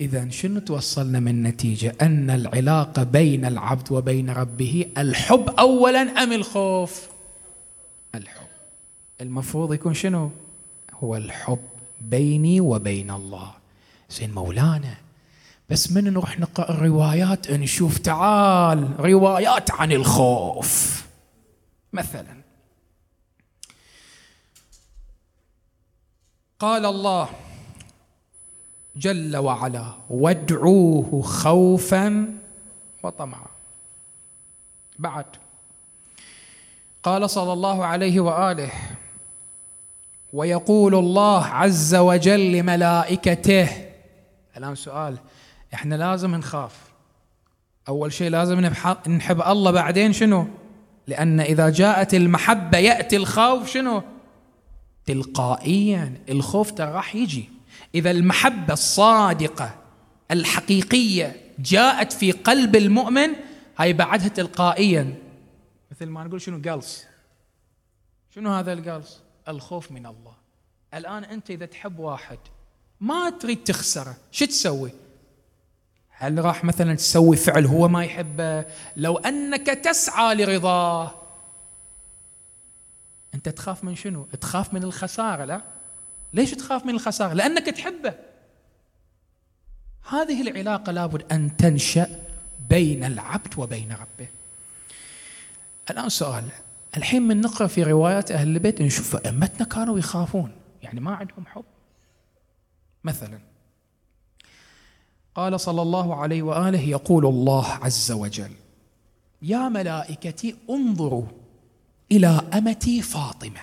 إذا 0.00 0.30
شنو 0.30 0.60
توصلنا 0.60 1.20
من 1.20 1.42
نتيجة؟ 1.42 1.96
أن 2.02 2.30
العلاقة 2.30 3.02
بين 3.02 3.44
العبد 3.44 3.92
وبين 3.92 4.30
ربه 4.30 4.92
الحب 4.98 5.48
أولا 5.48 6.00
أم 6.00 6.32
الخوف؟ 6.32 7.08
الحب. 8.14 8.46
المفروض 9.20 9.74
يكون 9.74 9.94
شنو؟ 9.94 10.30
هو 10.94 11.16
الحب 11.16 11.68
بيني 12.00 12.60
وبين 12.60 13.10
الله. 13.10 13.54
زين 14.10 14.34
مولانا 14.34 14.94
بس 15.70 15.92
من 15.92 16.04
نروح 16.04 16.40
نقرأ 16.40 16.70
الروايات 16.70 17.50
نشوف 17.50 17.98
تعال 17.98 19.00
روايات 19.00 19.70
عن 19.70 19.92
الخوف. 19.92 21.04
مثلا 21.92 22.43
قال 26.64 26.86
الله 26.86 27.28
جل 28.96 29.36
وعلا 29.36 29.84
وادعوه 30.10 31.22
خوفا 31.22 32.34
وطمعا. 33.02 33.46
بعد. 34.98 35.24
قال 37.02 37.30
صلى 37.30 37.52
الله 37.52 37.84
عليه 37.84 38.20
وآله 38.20 38.70
ويقول 40.32 40.94
الله 40.94 41.44
عز 41.44 41.94
وجل 41.94 42.52
لملائكته 42.52 43.68
الآن 44.56 44.74
سؤال 44.74 45.18
إحنا 45.74 45.94
لازم 45.94 46.34
نخاف. 46.34 46.76
أول 47.88 48.12
شيء 48.12 48.30
لازم 48.30 48.60
نحب 49.08 49.40
الله 49.40 49.70
بعدين 49.70 50.12
شنو؟ 50.12 50.46
لأن 51.06 51.40
إذا 51.40 51.68
جاءت 51.68 52.14
المحبة 52.14 52.78
يأتي 52.78 53.16
الخوف 53.16 53.68
شنو؟ 53.68 54.02
تلقائيا 55.06 56.14
الخوف 56.28 56.70
ترى 56.70 56.90
راح 56.90 57.14
يجي. 57.14 57.48
إذا 57.94 58.10
المحبة 58.10 58.72
الصادقة 58.72 59.74
الحقيقية 60.30 61.36
جاءت 61.58 62.12
في 62.12 62.32
قلب 62.32 62.76
المؤمن 62.76 63.28
هاي 63.78 63.92
بعدها 63.92 64.28
تلقائيا 64.28 65.14
مثل 65.90 66.06
ما 66.06 66.24
نقول 66.24 66.40
شنو؟ 66.40 66.62
قلص. 66.70 67.04
شنو 68.34 68.50
هذا 68.50 68.72
القلص؟ 68.72 69.20
الخوف 69.48 69.92
من 69.92 70.06
الله. 70.06 70.34
الآن 70.94 71.24
أنت 71.24 71.50
إذا 71.50 71.66
تحب 71.66 71.98
واحد 71.98 72.38
ما 73.00 73.30
تريد 73.30 73.64
تخسره 73.64 74.16
شو 74.32 74.44
تسوي؟ 74.44 74.90
هل 76.08 76.44
راح 76.44 76.64
مثلا 76.64 76.94
تسوي 76.94 77.36
فعل 77.36 77.66
هو 77.66 77.88
ما 77.88 78.04
يحبه؟ 78.04 78.64
لو 78.96 79.16
أنك 79.16 79.66
تسعى 79.66 80.34
لرضاه 80.34 81.23
أنت 83.46 83.56
تخاف 83.56 83.84
من 83.84 83.96
شنو؟ 83.96 84.26
تخاف 84.40 84.74
من 84.74 84.82
الخسارة 84.82 85.44
لا؟ 85.44 85.60
ليش 86.32 86.50
تخاف 86.50 86.86
من 86.86 86.94
الخسارة؟ 86.94 87.32
لأنك 87.32 87.66
تحبه. 87.66 88.14
هذه 90.08 90.42
العلاقة 90.42 90.92
لابد 90.92 91.32
أن 91.32 91.56
تنشأ 91.56 92.20
بين 92.70 93.04
العبد 93.04 93.58
وبين 93.58 93.92
ربه. 93.92 94.28
الآن 95.90 96.08
سؤال 96.08 96.44
الحين 96.96 97.22
من 97.22 97.40
نقرأ 97.40 97.66
في 97.66 97.82
روايات 97.82 98.30
أهل 98.30 98.48
البيت 98.48 98.82
نشوف 98.82 99.16
ائمتنا 99.16 99.66
كانوا 99.66 99.98
يخافون 99.98 100.52
يعني 100.82 101.00
ما 101.00 101.14
عندهم 101.14 101.46
حب. 101.46 101.64
مثلا 103.04 103.38
قال 105.34 105.60
صلى 105.60 105.82
الله 105.82 106.14
عليه 106.14 106.42
وآله 106.42 106.80
يقول 106.80 107.26
الله 107.26 107.66
عز 107.66 108.12
وجل 108.12 108.52
يا 109.42 109.68
ملائكتي 109.68 110.56
انظروا 110.70 111.26
إلى 112.14 112.40
امتي 112.54 113.02
فاطمة. 113.02 113.60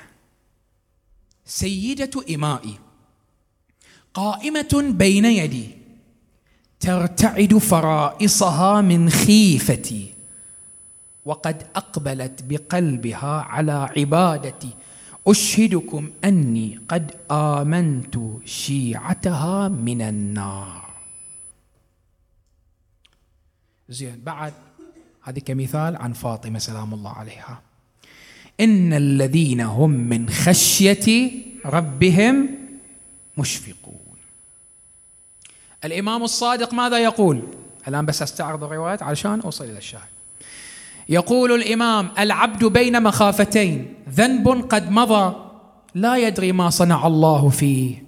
سيدة 1.45 2.35
إمائي 2.35 2.79
قائمة 4.13 4.93
بين 4.97 5.25
يدي 5.25 5.77
ترتعد 6.79 7.57
فرائصها 7.57 8.81
من 8.81 9.09
خيفتي 9.09 10.13
وقد 11.25 11.67
أقبلت 11.75 12.43
بقلبها 12.43 13.41
على 13.41 13.89
عبادتي. 13.97 14.69
أشهدكم 15.27 16.11
أني 16.23 16.79
قد 16.89 17.15
آمنت 17.31 18.15
شيعتها 18.45 19.67
من 19.67 20.01
النار. 20.01 20.91
زين 23.89 24.21
بعد 24.23 24.53
هذه 25.21 25.39
كمثال 25.39 25.95
عن 25.95 26.13
فاطمة 26.13 26.59
سلام 26.59 26.93
الله 26.93 27.11
عليها. 27.11 27.61
إن 28.61 28.93
الذين 28.93 29.61
هم 29.61 29.89
من 29.89 30.29
خشية 30.29 31.31
ربهم 31.65 32.49
مشفقون. 33.37 33.95
الإمام 35.85 36.23
الصادق 36.23 36.73
ماذا 36.73 36.97
يقول؟ 36.97 37.41
الآن 37.87 38.05
بس 38.05 38.21
أستعرض 38.21 38.63
الروايات 38.63 39.03
علشان 39.03 39.39
أوصل 39.41 39.65
إلى 39.65 39.77
الشاهد. 39.77 40.11
يقول 41.09 41.51
الإمام 41.51 42.09
العبد 42.19 42.65
بين 42.65 43.03
مخافتين 43.03 43.93
ذنب 44.09 44.47
قد 44.69 44.91
مضى 44.91 45.35
لا 45.95 46.17
يدري 46.17 46.51
ما 46.51 46.69
صنع 46.69 47.07
الله 47.07 47.49
فيه 47.49 48.03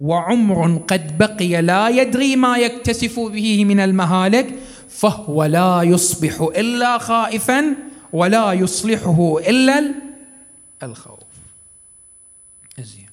وعمر 0.00 0.82
قد 0.88 1.18
بقي 1.18 1.62
لا 1.62 1.88
يدري 1.88 2.36
ما 2.36 2.56
يكتسف 2.56 3.20
به 3.20 3.64
من 3.64 3.80
المهالك 3.80 4.54
فهو 4.88 5.44
لا 5.44 5.82
يصبح 5.82 6.40
إلا 6.56 6.98
خائفا 6.98 7.76
ولا 8.12 8.52
يصلحه 8.52 9.38
إلا 9.38 9.94
الخوف. 10.82 11.18
زين 12.78 13.08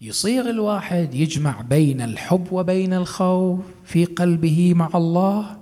يصير 0.00 0.50
الواحد 0.50 1.14
يجمع 1.14 1.60
بين 1.60 2.00
الحب 2.00 2.52
وبين 2.52 2.92
الخوف 2.94 3.60
في 3.84 4.04
قلبه 4.04 4.74
مع 4.74 4.90
الله؟ 4.94 5.60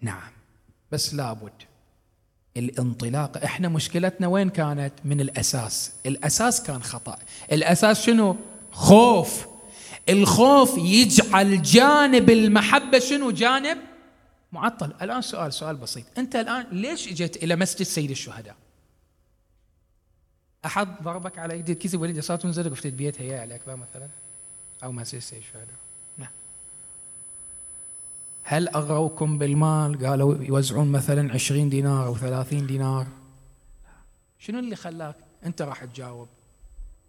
نعم. 0.00 0.30
بس 0.92 1.14
لابد. 1.14 1.52
الانطلاق 2.56 3.44
إحنا 3.44 3.68
مشكلتنا 3.68 4.26
وين 4.26 4.48
كانت؟ 4.50 4.92
من 5.04 5.20
الأساس. 5.20 5.92
الأساس 6.06 6.62
كان 6.62 6.82
خطأ. 6.82 7.18
الأساس 7.52 8.02
شنو؟ 8.02 8.36
خوف. 8.72 9.46
الخوف 10.08 10.78
يجعل 10.78 11.62
جانب 11.62 12.30
المحبة 12.30 12.98
شنو؟ 12.98 13.30
جانب 13.30 13.78
معطل. 14.52 14.94
الآن 15.02 15.22
سؤال 15.22 15.52
سؤال 15.52 15.76
بسيط. 15.76 16.18
أنت 16.18 16.36
الآن 16.36 16.66
ليش 16.72 17.08
اجيت 17.08 17.36
إلى 17.36 17.56
مسجد 17.56 17.82
سيد 17.82 18.10
الشهداء؟ 18.10 18.56
أحد 20.64 21.02
ضربك 21.02 21.38
على 21.38 21.54
إيدي 21.54 21.74
كذا 21.74 21.98
وليد 21.98 22.20
صارت 22.20 22.42
تنزل 22.42 22.70
قفت 22.70 22.86
بيت 22.86 23.20
هي 23.20 23.40
عليك 23.40 23.68
مثلا. 23.68 24.08
أو 24.84 24.92
مسجد 24.92 25.18
سيد 25.18 25.38
الشهداء. 25.38 25.76
هل 28.50 28.68
أغروكم 28.68 29.38
بالمال؟ 29.38 30.06
قالوا 30.06 30.44
يوزعون 30.44 30.92
مثلا 30.92 31.32
عشرين 31.32 31.68
دينار 31.68 32.06
أو 32.06 32.16
ثلاثين 32.16 32.66
دينار. 32.66 33.06
شنو 34.38 34.58
اللي 34.58 34.76
خلاك؟ 34.76 35.14
أنت 35.44 35.62
راح 35.62 35.84
تجاوب. 35.84 36.28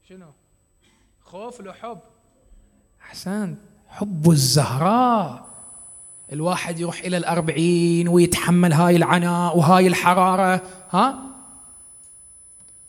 شنو؟ 0.10 0.32
خوف 1.24 1.62
لو 1.62 1.74
حب 1.74 2.00
أحسنت. 3.02 3.60
حب 3.88 4.32
الزهراء. 4.32 5.49
الواحد 6.34 6.80
يروح 6.80 7.00
إلى 7.00 7.18
الأربعين 7.18 8.08
ويتحمل 8.08 8.74
هاي 8.74 8.96
العناء 8.96 9.58
وهاي 9.58 9.88
الحرارة 9.88 10.64
ها؟ 10.92 11.30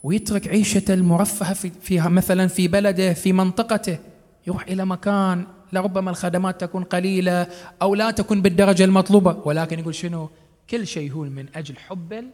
ويترك 0.02 0.48
عيشة 0.48 0.84
المرفهة 0.88 1.54
فيها 1.54 2.08
مثلا 2.08 2.46
في 2.46 2.68
بلده 2.68 3.12
في 3.14 3.32
منطقته 3.32 3.98
يروح 4.46 4.62
إلى 4.66 4.84
مكان 4.84 5.46
لربما 5.72 6.10
الخدمات 6.10 6.60
تكون 6.60 6.84
قليلة 6.84 7.46
أو 7.82 7.94
لا 7.94 8.10
تكون 8.10 8.42
بالدرجة 8.42 8.84
المطلوبة 8.84 9.42
ولكن 9.44 9.78
يقول 9.78 9.94
شنو؟ 9.94 10.30
كل 10.70 10.86
شيء 10.86 11.12
هو 11.12 11.22
من 11.22 11.46
أجل 11.54 11.76
حب 11.76 12.30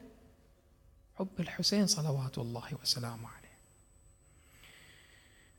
حب 1.18 1.28
الحسين 1.40 1.86
صلوات 1.86 2.38
الله 2.38 2.64
وسلامه 2.82 3.28
عليه. 3.28 3.56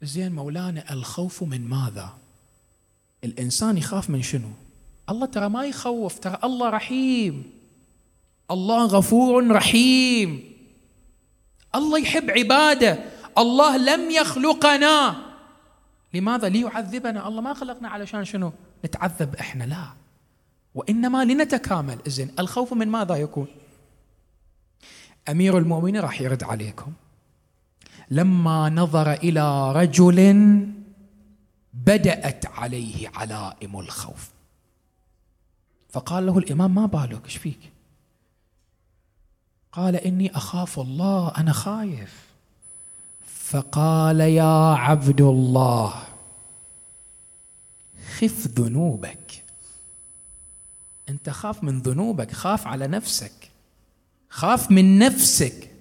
زين 0.01 0.31
مولانا 0.31 0.93
الخوف 0.93 1.43
من 1.43 1.61
ماذا؟ 1.61 2.13
الإنسان 3.23 3.77
يخاف 3.77 4.09
من 4.09 4.21
شنو؟ 4.21 4.49
الله 5.09 5.25
ترى 5.25 5.49
ما 5.49 5.65
يخوف 5.65 6.19
ترى 6.19 6.37
الله 6.43 6.69
رحيم. 6.69 7.51
الله 8.51 8.85
غفور 8.85 9.51
رحيم. 9.51 10.53
الله 11.75 11.99
يحب 11.99 12.29
عباده. 12.29 12.99
الله 13.37 13.77
لم 13.77 14.11
يخلقنا. 14.11 15.15
لماذا؟ 16.13 16.49
ليعذبنا. 16.49 17.27
الله 17.27 17.41
ما 17.41 17.53
خلقنا 17.53 17.89
علشان 17.89 18.25
شنو؟ 18.25 18.51
نتعذب 18.85 19.35
إحنا 19.35 19.63
لا. 19.63 19.87
وإنما 20.75 21.25
لنتكامل. 21.25 21.97
إذن 22.07 22.31
الخوف 22.39 22.73
من 22.73 22.87
ماذا 22.87 23.15
يكون؟ 23.15 23.47
أمير 25.29 25.57
المؤمنين 25.57 26.01
راح 26.01 26.21
يرد 26.21 26.43
عليكم. 26.43 26.93
لما 28.11 28.69
نظر 28.69 29.13
إلى 29.13 29.71
رجل 29.71 30.19
بدأت 31.73 32.45
عليه 32.45 33.09
علائم 33.15 33.79
الخوف. 33.79 34.36
فقال 35.97 36.25
له 36.25 36.37
الإمام 36.37 36.75
ما 36.75 36.85
بالك 36.85 37.25
إيش 37.25 37.37
فيك؟ 37.37 37.59
قال 39.71 39.95
إني 39.95 40.37
أخاف 40.37 40.79
الله 40.79 41.33
أنا 41.37 41.51
خايف. 41.51 42.27
فقال 43.25 44.19
يا 44.19 44.73
عبد 44.73 45.21
الله 45.21 45.93
خف 48.17 48.47
ذنوبك. 48.47 49.43
أنت 51.09 51.29
خاف 51.29 51.63
من 51.63 51.79
ذنوبك 51.79 52.31
خاف 52.31 52.67
على 52.67 52.87
نفسك 52.87 53.51
خاف 54.29 54.71
من 54.71 54.99
نفسك. 54.99 55.71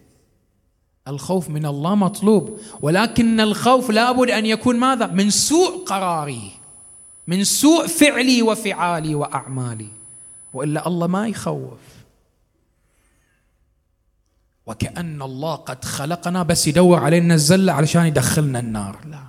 الخوف 1.09 1.49
من 1.49 1.67
الله 1.67 1.95
مطلوب 1.95 2.61
ولكن 2.81 3.41
الخوف 3.41 3.91
لابد 3.91 4.31
أن 4.31 4.47
يكون 4.47 4.77
ماذا؟ 4.77 5.07
من 5.07 5.31
سوء 5.31 5.85
قراري 5.85 6.53
من 7.27 7.45
سوء 7.45 7.87
فعلي 7.87 8.43
وفعالي 8.43 9.15
وأعمالي. 9.15 9.96
وإلا 10.57 10.87
الله 10.87 11.07
ما 11.07 11.29
يخوف. 11.29 11.79
وكأن 14.67 15.23
الله 15.23 15.55
قد 15.55 15.85
خلقنا 15.85 16.43
بس 16.43 16.67
يدور 16.67 16.99
علينا 16.99 17.35
الزلة 17.35 17.73
علشان 17.73 18.07
يدخلنا 18.07 18.59
النار. 18.59 18.99
لا. 19.07 19.23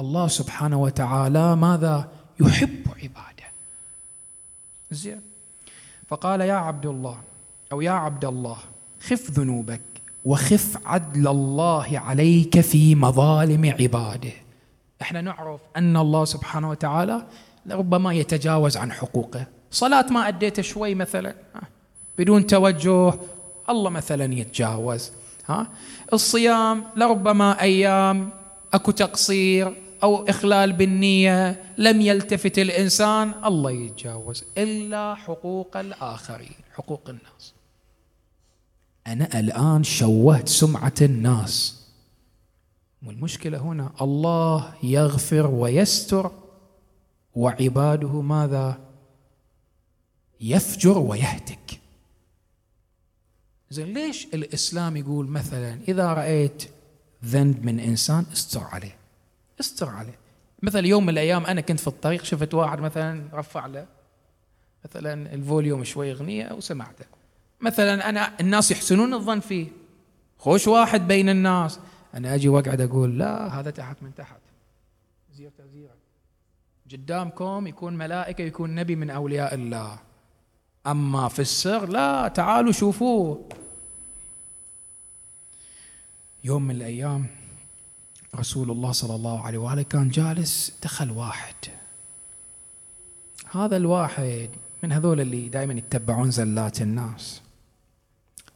الله 0.00 0.28
سبحانه 0.28 0.82
وتعالى 0.82 1.56
ماذا؟ 1.56 2.08
يحب 2.40 2.84
عباده. 3.02 3.48
زين. 4.90 5.20
فقال 6.08 6.40
يا 6.40 6.54
عبد 6.54 6.86
الله 6.86 7.20
أو 7.72 7.80
يا 7.80 7.90
عبد 7.90 8.24
الله 8.24 8.56
خف 9.00 9.30
ذنوبك 9.30 9.82
وخف 10.24 10.78
عدل 10.84 11.28
الله 11.28 11.98
عليك 11.98 12.60
في 12.60 12.94
مظالم 12.94 13.74
عباده. 13.80 14.32
إحنا 15.02 15.20
نعرف 15.20 15.60
أن 15.76 15.96
الله 15.96 16.24
سبحانه 16.24 16.70
وتعالى 16.70 17.26
لربما 17.66 18.12
يتجاوز 18.12 18.76
عن 18.76 18.92
حقوقه. 18.92 19.46
صلاة 19.70 20.06
ما 20.12 20.28
أديت 20.28 20.60
شوي 20.60 20.94
مثلا 20.94 21.34
بدون 22.18 22.46
توجه 22.46 23.14
الله 23.68 23.90
مثلا 23.90 24.34
يتجاوز 24.34 25.10
ها. 25.46 25.66
الصيام 26.12 26.84
لربما 26.96 27.60
أيام 27.60 28.30
أكو 28.72 28.90
تقصير 28.90 29.74
أو 30.02 30.28
إخلال 30.28 30.72
بالنية 30.72 31.62
لم 31.78 32.00
يلتفت 32.00 32.58
الإنسان 32.58 33.34
الله 33.44 33.70
يتجاوز 33.70 34.44
إلا 34.58 35.14
حقوق 35.14 35.76
الآخرين 35.76 36.54
حقوق 36.74 37.08
الناس. 37.08 37.54
أنا 39.06 39.40
الآن 39.40 39.84
شوهت 39.84 40.48
سمعة 40.48 40.94
الناس. 41.02 41.80
والمشكلة 43.06 43.58
هنا 43.58 43.90
الله 44.00 44.74
يغفر 44.82 45.46
ويستر 45.46 46.30
وعباده 47.34 48.20
ماذا؟ 48.20 48.78
يفجر 50.40 50.98
ويهتك. 50.98 51.80
زين 53.70 53.94
ليش 53.94 54.26
الإسلام 54.34 54.96
يقول 54.96 55.26
مثلا 55.26 55.78
إذا 55.88 56.12
رأيت 56.12 56.62
ذنب 57.24 57.64
من 57.64 57.80
إنسان 57.80 58.26
استر 58.32 58.64
عليه؟ 58.64 58.96
استر 59.60 59.88
عليه. 59.88 60.18
مثلا 60.62 60.86
يوم 60.86 61.02
من 61.02 61.08
الأيام 61.08 61.46
أنا 61.46 61.60
كنت 61.60 61.80
في 61.80 61.86
الطريق 61.86 62.24
شفت 62.24 62.54
واحد 62.54 62.80
مثلا 62.80 63.28
رفع 63.32 63.66
له 63.66 63.86
مثلا 64.84 65.34
ال 65.34 65.41
volume 65.41 65.84
شوي 65.84 66.12
أغنية 66.12 66.52
وسمعته 66.52 67.04
مثلا 67.60 68.08
أنا 68.08 68.40
الناس 68.40 68.70
يحسنون 68.70 69.14
الظن 69.14 69.40
فيه. 69.40 69.68
خوش 70.38 70.68
واحد 70.68 71.08
بين 71.08 71.28
الناس. 71.28 71.80
أنا 72.14 72.34
أجي 72.34 72.48
وأقعد 72.48 72.80
أقول 72.80 73.18
لا 73.18 73.60
هذا 73.60 73.70
تحت 73.70 74.02
من 74.02 74.14
تحت. 74.14 74.40
زيرة 75.32 75.52
زيرة 75.72 75.94
قدامكم 76.92 77.66
يكون 77.66 77.96
ملائكة 77.96 78.42
يكون 78.42 78.74
نبي 78.74 78.96
من 78.96 79.10
أولياء 79.10 79.54
الله. 79.54 79.98
أما 80.86 81.28
في 81.28 81.38
السر 81.38 81.88
لا 81.88 82.28
تعالوا 82.28 82.72
شوفوه. 82.72 83.48
يوم 86.44 86.62
من 86.62 86.74
الأيام 86.74 87.26
رسول 88.36 88.70
الله 88.70 88.92
صلى 88.92 89.14
الله 89.14 89.46
عليه 89.46 89.58
وآله 89.58 89.82
كان 89.82 90.08
جالس 90.08 90.78
دخل 90.82 91.10
واحد. 91.10 91.54
هذا 93.50 93.76
الواحد 93.76 94.50
من 94.82 94.92
هذول 94.92 95.20
اللي 95.20 95.48
دائما 95.48 95.74
يتبعون 95.74 96.30
زلات 96.30 96.82
الناس. 96.82 97.42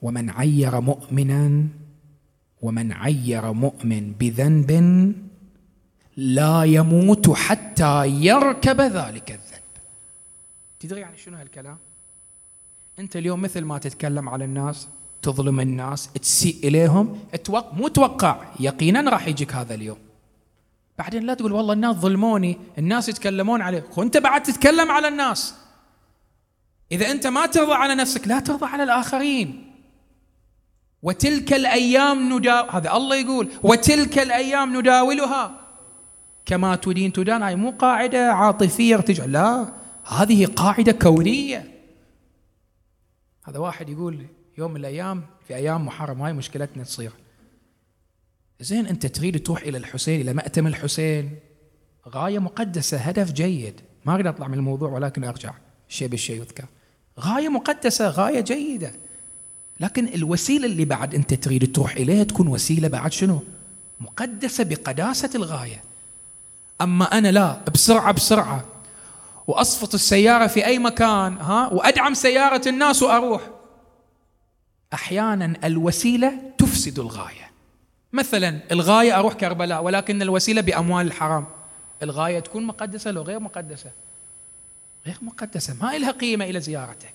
ومن 0.03 0.31
عير 0.31 0.81
مؤمنا 0.81 1.69
ومن 2.63 2.93
عير 2.93 3.53
مؤمن 3.53 4.13
بذنب 4.13 4.71
لا 6.17 6.65
يموت 6.65 7.31
حتى 7.31 8.07
يركب 8.07 8.81
ذلك 8.81 9.31
الذنب. 9.31 9.61
تدري 10.81 11.01
يعني 11.01 11.17
شنو 11.17 11.37
هالكلام؟ 11.37 11.79
انت 12.98 13.16
اليوم 13.16 13.42
مثل 13.42 13.64
ما 13.64 13.78
تتكلم 13.78 14.28
على 14.28 14.44
الناس 14.44 14.88
تظلم 15.22 15.61
الناس 15.61 16.09
تسيء 16.22 16.57
إليهم 16.64 17.18
اتوق... 17.35 17.74
مو 17.74 17.88
توقع 17.88 18.37
يقينا 18.61 19.11
راح 19.11 19.28
يجيك 19.28 19.52
هذا 19.54 19.74
اليوم. 19.74 19.96
بعدين 20.98 21.22
لا 21.22 21.35
تقول 21.35 21.52
والله 21.52 21.72
الناس 21.72 21.96
ظلموني 21.96 22.59
الناس 22.78 23.09
يتكلمون 23.09 23.62
عليك 23.62 23.98
وانت 23.98 24.16
بعد 24.16 24.42
تتكلم 24.42 24.90
على 24.90 25.09
الناس. 25.09 25.54
إذا 26.92 27.11
أنت 27.11 27.26
ما 27.26 27.46
ترضى 27.46 27.72
على 27.72 27.94
نفسك 27.94 28.28
لا 28.28 28.40
ترضى 28.40 28.66
على 28.66 28.83
الآخرين. 28.83 29.70
وتلك 31.02 31.52
الأيام 31.52 32.33
نداول 32.33 32.70
هذا 32.70 32.92
الله 32.96 33.16
يقول 33.16 33.48
وتلك 33.62 34.18
الأيام 34.18 34.76
نداولها. 34.78 35.61
كما 36.46 36.76
تدين 36.76 37.12
تدان 37.12 37.42
هاي 37.42 37.57
مو 37.57 37.70
قاعدة 37.70 38.33
عاطفية 38.33 38.94
ارتجع 38.94 39.24
لا 39.24 39.72
هذه 40.04 40.46
قاعدة 40.46 40.92
كونية. 40.92 41.74
هذا 43.44 43.59
واحد 43.59 43.88
يقول 43.88 44.26
يوم 44.59 44.70
من 44.70 44.76
الأيام 44.76 45.22
في 45.48 45.54
أيام 45.54 45.87
محرم 45.87 46.22
هاي 46.22 46.33
مشكلتنا 46.33 46.85
تصير. 46.85 47.12
زين 48.61 48.87
أنت 48.87 49.07
تريد 49.07 49.42
تروح 49.42 49.62
إلى 49.62 49.78
الحسين 49.78 50.20
إلى 50.20 50.33
مأتم 50.33 50.66
الحسين. 50.66 51.38
غاية 52.09 52.38
مقدسة 52.38 52.98
هدف 52.98 53.33
جيد. 53.33 53.80
ما 54.04 54.14
أريد 54.14 54.26
أطلع 54.26 54.48
من 54.48 54.54
الموضوع 54.54 54.90
ولكن 54.90 55.24
أرجع. 55.24 55.54
الشيء 55.88 56.09
بالشيء 56.09 56.37
يذكر. 56.37 56.64
غاية 57.20 57.48
مقدسة 57.48 58.09
غاية 58.09 58.40
جيدة. 58.40 58.92
لكن 59.80 60.09
الوسيلة 60.09 60.66
اللي 60.66 60.85
بعد 60.85 61.14
أنت 61.14 61.35
تريد 61.35 61.72
تروح 61.72 61.96
إليها 61.96 62.24
تكون 62.24 62.48
وسيلة 62.48 62.88
بعد 62.88 63.12
شنو؟ 63.12 63.42
مقدسة 64.00 64.64
بقداسة 64.64 65.30
الغاية. 65.35 65.83
أما 66.80 67.04
أنا 67.04 67.33
لا 67.33 67.61
بسرعة 67.74 68.12
بسرعة. 68.12 68.74
وأصفط 69.46 69.94
السيارة 69.94 70.46
في 70.46 70.66
أي 70.66 70.78
مكان 70.78 71.37
ها 71.38 71.68
وأدعم 71.72 72.14
سيارة 72.14 72.68
الناس 72.68 73.02
وأروح. 73.02 73.50
أحيانا 74.92 75.54
الوسيلة 75.64 76.33
تفسد 76.59 76.98
الغاية. 76.98 77.50
مثلا 78.12 78.61
الغاية 78.72 79.18
أروح 79.18 79.35
كربلاء 79.35 79.83
ولكن 79.83 80.22
الوسيلة 80.22 80.61
بأموال 80.61 81.07
الحرام. 81.07 81.46
الغاية 82.02 82.40
تكون 82.40 82.64
مقدسة 82.64 83.11
لو 83.11 83.22
غير 83.22 83.40
مقدسة. 83.40 83.90
غير 85.07 85.16
مقدسة 85.22 85.76
ما 85.83 85.98
لها 85.98 86.11
قيمة 86.11 86.44
إلى 86.44 86.61
زيارتك. 86.61 87.14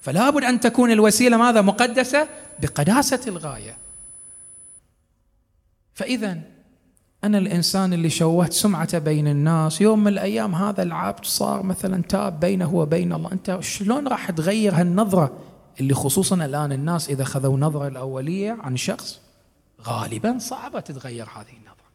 فلا 0.00 0.30
بد 0.30 0.44
أن 0.44 0.60
تكون 0.60 0.90
الوسيلة 0.90 1.36
ماذا 1.36 1.60
مقدسة 1.60 2.28
بقداسة 2.58 3.20
الغاية 3.26 3.76
فإذا 5.94 6.40
أنا 7.24 7.38
الإنسان 7.38 7.92
اللي 7.92 8.10
شوهت 8.10 8.52
سمعته 8.52 8.98
بين 8.98 9.28
الناس. 9.28 9.80
يوم 9.80 9.98
من 9.98 10.08
الأيام 10.08 10.54
هذا 10.54 10.82
العبد 10.82 11.24
صار 11.24 11.62
مثلا 11.62 12.02
تاب 12.02 12.40
بينه 12.40 12.74
وبين 12.74 13.12
الله. 13.12 13.32
أنت 13.32 13.58
شلون 13.60 14.08
راح 14.08 14.30
تغير 14.30 14.74
هالنظرة 14.74 15.32
اللي 15.80 15.94
خصوصا 15.94 16.44
الآن 16.44 16.72
الناس 16.72 17.10
إذا 17.10 17.24
خذوا 17.24 17.58
نظرة 17.58 17.88
الأولية 17.88 18.56
عن 18.60 18.76
شخص؟ 18.76 19.20
غالبا 19.82 20.38
صعبة 20.38 20.80
تتغير 20.80 21.24
هذه 21.24 21.56
النظرة. 21.56 21.88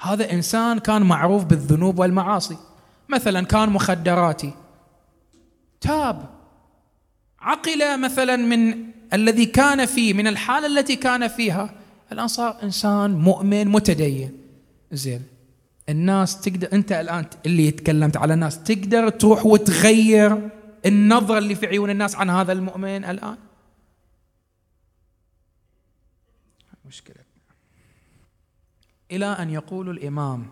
هذا 0.00 0.32
إنسان 0.32 0.78
كان 0.78 1.02
معروف 1.02 1.44
بالذنوب 1.44 1.98
والمعاصي. 1.98 2.56
مثلا 3.08 3.46
كان 3.46 3.68
مخدراتي. 3.70 4.52
تاب. 5.80 6.28
عقل 7.40 8.00
مثلا 8.00 8.36
من 8.36 8.74
الذي 9.12 9.46
كان 9.46 9.86
فيه 9.86 10.14
من 10.14 10.26
الحالة 10.26 10.66
التي 10.66 10.96
كان 10.96 11.28
فيها 11.28 11.74
الآن 12.12 12.28
صار 12.28 12.62
إنسان 12.62 13.10
مؤمن 13.10 13.68
متدين. 13.68 14.32
زين. 14.92 15.22
الناس 15.88 16.40
تقدر 16.40 16.68
أنت 16.72 16.92
الآن 16.92 17.26
اللي 17.46 17.70
تكلمت 17.70 18.16
على 18.16 18.34
الناس 18.34 18.62
تقدر 18.62 19.08
تروح 19.08 19.46
وتغير 19.46 20.48
النظرة 20.86 21.38
اللي 21.38 21.54
في 21.54 21.66
عيون 21.66 21.90
الناس 21.90 22.14
عن 22.14 22.30
هذا 22.30 22.52
المؤمن 22.52 23.04
الآن؟ 23.04 23.36
مشكلة. 26.84 27.16
إلى 29.10 29.26
أن 29.26 29.50
يقول 29.50 29.90
الإمام 29.90 30.46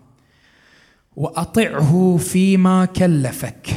وأطعه 1.15 2.17
فيما 2.17 2.85
كلفك 2.85 3.69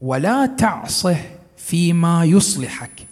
ولا 0.00 0.46
تعصه 0.46 1.16
فيما 1.56 2.24
يصلحك. 2.24 3.06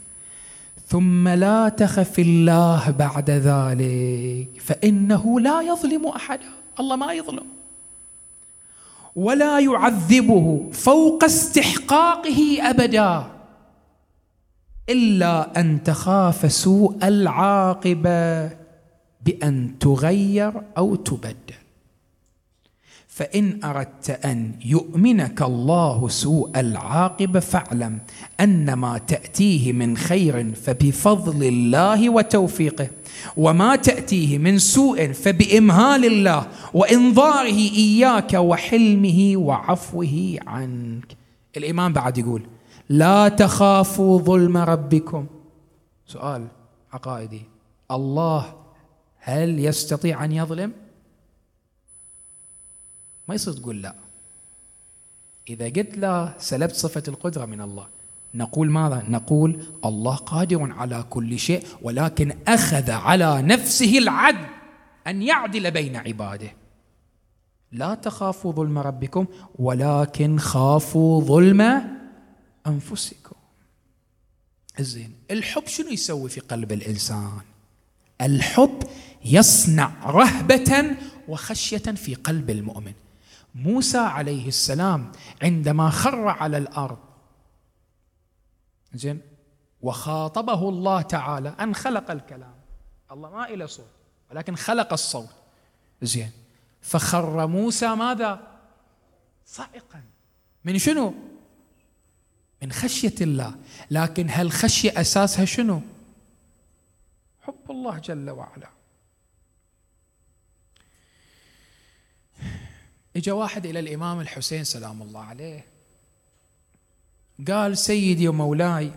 ثم 0.92 1.28
لا 1.28 1.68
تخف 1.68 2.18
الله 2.18 2.90
بعد 2.90 3.31
ذلك 3.31 4.61
فإنه 4.61 5.40
لا 5.40 5.61
يظلم 5.62 6.07
احدا 6.07 6.50
الله 6.81 6.96
ما 6.96 7.12
يظلم. 7.12 7.46
ولا 9.16 9.59
يعذبه 9.59 10.70
فوق 10.72 11.24
استحقاقه 11.24 12.59
أبدا 12.61 13.26
إلا 14.88 15.61
أن 15.61 15.83
تخاف 15.83 16.52
سوء 16.52 16.96
العاقبة 17.02 18.50
بأن 19.24 19.78
تغير 19.81 20.52
أو 20.78 20.94
تبدل. 20.94 21.62
فإن 23.12 23.64
أردت 23.64 24.11
أن 24.11 24.53
يؤمنك 24.64 25.42
الله 25.42 26.09
سوء 26.09 26.51
العاقبة 26.57 27.40
فاعلم 27.40 27.98
أن 28.40 28.72
ما 28.72 28.98
تأتيه 28.98 29.72
من 29.72 29.96
خير 29.96 30.55
فبفضل 30.55 31.44
الله 31.44 32.11
وتوفيقه 32.11 32.90
وما 33.37 33.77
تأتيه 33.77 34.38
من 34.38 34.59
سوء 34.59 35.12
فبإمهال 35.12 36.05
الله 36.05 36.46
وإنظاره 36.75 37.59
إياك 37.77 38.35
وحلمه 38.35 39.33
وعفوه 39.37 40.38
عنك. 40.46 41.16
الإمام 41.57 41.92
بعد 41.92 42.18
يقول 42.18 42.42
لا 42.88 43.29
تخافوا 43.29 44.18
ظلم 44.18 44.57
ربكم. 44.57 45.27
سؤال 46.07 46.46
عقائدي 46.92 47.42
الله 47.90 48.55
هل 49.18 49.59
يستطيع 49.59 50.25
أن 50.25 50.33
يظلم؟ 50.33 50.82
ما 53.28 53.35
يصير 53.35 53.54
تقول 53.54 53.82
لا. 53.82 53.94
إذا 55.48 55.64
قلت 55.64 55.96
لا 55.96 56.35
سلبت 56.38 56.74
صفة 56.74 57.02
القدرة 57.08 57.44
من 57.44 57.61
الله. 57.61 57.87
نقول 58.35 58.70
ماذا؟ 58.70 59.04
نقول 59.08 59.62
الله 59.85 60.16
قادر 60.16 60.72
على 60.72 61.04
كل 61.11 61.38
شيء 61.38 61.66
ولكن 61.82 62.32
أخذ 62.48 62.90
على 62.90 63.42
نفسه 63.42 63.98
العدل 63.98 64.46
أن 65.06 65.22
يعدل 65.22 65.70
بين 65.70 65.96
عباده. 65.96 66.52
لا 67.72 67.94
تخافوا 67.94 68.52
ظلم 68.52 68.78
ربكم 68.78 69.26
ولكن 69.58 70.38
خافوا 70.38 71.20
ظلم 71.20 71.82
أنفسكم. 72.66 73.37
زين 74.80 75.12
الحب 75.30 75.66
شنو 75.66 75.88
يسوي 75.88 76.28
في 76.28 76.40
قلب 76.40 76.72
الإنسان؟ 76.72 77.40
الحب 78.20 78.82
يصنع 79.24 79.92
رهبة 80.04 80.96
وخشية 81.28 81.78
في 81.78 82.14
قلب 82.14 82.50
المؤمن. 82.50 82.92
موسى 83.54 83.98
عليه 83.98 84.48
السلام 84.48 85.12
عندما 85.42 85.90
خر 85.90 86.28
على 86.28 86.58
الأرض. 86.58 86.98
زين؟ 88.94 89.20
وخاطبه 89.82 90.68
الله 90.68 91.02
تعالى 91.02 91.48
أن 91.60 91.74
خلق 91.74 92.10
الكلام. 92.10 92.54
الله 93.12 93.30
ما 93.30 93.48
إلى 93.48 93.66
صوت 93.66 93.90
ولكن 94.30 94.56
خلق 94.56 94.92
الصوت. 94.92 95.30
زين. 96.02 96.30
فخر 96.82 97.46
موسى 97.46 97.94
ماذا؟ 97.94 98.40
صائقا. 99.46 100.02
من 100.64 100.78
شنو؟ 100.78 101.14
من 102.62 102.72
خشية 102.72 103.14
الله. 103.20 103.54
لكن 103.90 104.26
هل 104.30 104.52
خشية 104.52 105.00
أساسها 105.00 105.44
شنو؟ 105.44 105.80
حب 107.42 107.70
الله 107.70 107.98
جل 107.98 108.30
وعلا. 108.30 108.68
إجا 113.16 113.33
واحد 113.33 113.66
إلى 113.66 113.79
الإمام 113.79 114.20
الحسين 114.20 114.64
سلام 114.64 115.03
الله 115.03 115.20
عليه. 115.20 115.64
قال 117.48 117.79
سيدي 117.79 118.29
ومولاي 118.29 118.92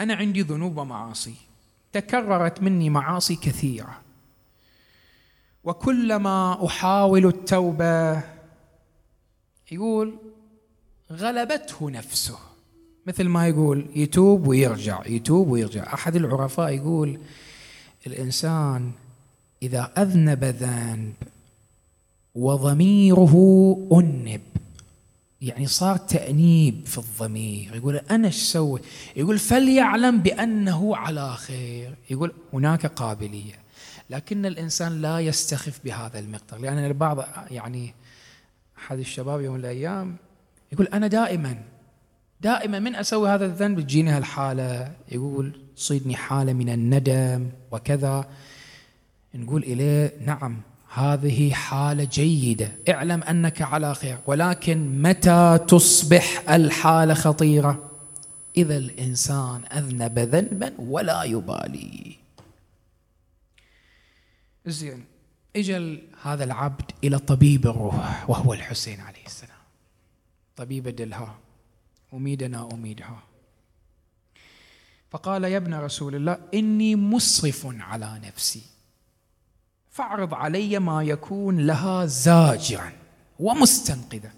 أنا 0.00 0.14
عندي 0.14 0.42
ذنوب 0.42 0.76
ومعاصي. 0.76 1.34
تكررت 1.92 2.62
مني 2.62 2.90
معاصي 2.90 3.36
كثيرة. 3.36 4.00
وكلما 5.64 6.66
أحاول 6.66 7.26
التوبة 7.26 8.22
يقول 9.72 10.16
غلبته 11.12 11.90
نفسه. 11.90 12.38
مثل 13.06 13.28
ما 13.28 13.48
يقول 13.48 13.86
يتوب 13.94 14.46
ويرجع 14.46 15.06
يتوب 15.06 15.48
ويرجع. 15.48 15.94
أحد 15.94 16.16
العرفاء 16.16 16.72
يقول 16.72 17.20
الإنسان 18.06 18.92
إذا 19.62 19.92
أذنب 19.98 20.44
ذنب 20.44 21.14
وضميره 22.34 23.34
أنب. 23.92 24.40
يعني 25.40 25.66
صار 25.66 25.96
تأنيب 25.96 26.86
في 26.86 26.98
الضمير. 26.98 27.76
يقول 27.76 27.96
أنا 27.96 28.26
إيش 28.26 28.36
سوي؟ 28.36 28.80
يقول 29.16 29.38
فليعلم 29.38 30.18
بأنه 30.18 30.96
على 30.96 31.34
خير. 31.36 31.94
يقول 32.10 32.32
هناك 32.52 32.86
قابلية. 32.86 33.54
لكن 34.10 34.46
الإنسان 34.46 35.02
لا 35.02 35.20
يستخف 35.20 35.80
بهذا 35.84 36.18
المقدار. 36.18 36.60
لأن 36.60 36.78
البعض 36.78 37.24
يعني 37.50 37.94
أحد 38.78 38.98
الشباب 38.98 39.40
يوم 39.40 39.54
من 39.54 39.60
الأيام 39.60 40.16
يقول 40.72 40.86
أنا 40.86 41.06
دائما 41.06 41.62
دائما 42.40 42.78
من 42.78 42.94
أسوي 42.94 43.28
هذا 43.28 43.44
الذنب؟ 43.44 43.80
تجيني 43.80 44.10
هالحالة. 44.10 44.92
يقول 45.12 45.52
تصيدني 45.76 46.16
حالة 46.16 46.52
من 46.52 46.68
الندم 46.68 47.48
وكذا. 47.70 48.24
نقول 49.34 49.62
إليه 49.62 50.12
نعم 50.26 50.60
هذه 50.92 51.52
حالة 51.52 52.04
جيدة. 52.04 52.72
اعلم 52.88 53.22
أنك 53.22 53.62
على 53.62 53.94
خير. 53.94 54.18
ولكن 54.26 55.02
متى 55.02 55.58
تصبح 55.68 56.50
الحالة 56.50 57.14
خطيرة؟ 57.14 57.90
إذا 58.56 58.76
الإنسان 58.76 59.64
أذنب 59.72 60.18
ذنبا 60.18 60.72
ولا 60.78 61.22
يبالي. 61.22 62.16
زين 64.66 65.04
أجل 65.56 66.02
هذا 66.22 66.44
العبد 66.44 66.90
إلى 67.04 67.18
طبيب 67.18 67.66
الروح 67.66 68.30
وهو 68.30 68.52
الحسين 68.52 69.00
عليه 69.00 69.26
السلام. 69.26 69.50
طبيب 70.56 70.88
دلها 70.88 71.38
أميدنا 72.14 72.68
أميدها. 72.72 73.22
فقال 75.10 75.44
يا 75.44 75.56
ابن 75.56 75.74
رسول 75.74 76.14
الله 76.14 76.38
إني 76.54 76.96
مسرف 76.96 77.66
على 77.66 78.20
نفسي. 78.24 78.62
فاعرض 79.90 80.34
علي 80.34 80.78
ما 80.78 81.02
يكون 81.02 81.66
لها 81.66 82.06
زاجرا 82.06 82.92
ومستنقذا. 83.38 84.32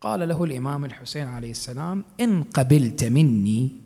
قال 0.00 0.28
له 0.28 0.44
الإمام 0.44 0.84
الحسين 0.84 1.28
عليه 1.28 1.50
السلام 1.50 2.04
إن 2.20 2.42
قبلت 2.42 3.04
مني 3.04 3.80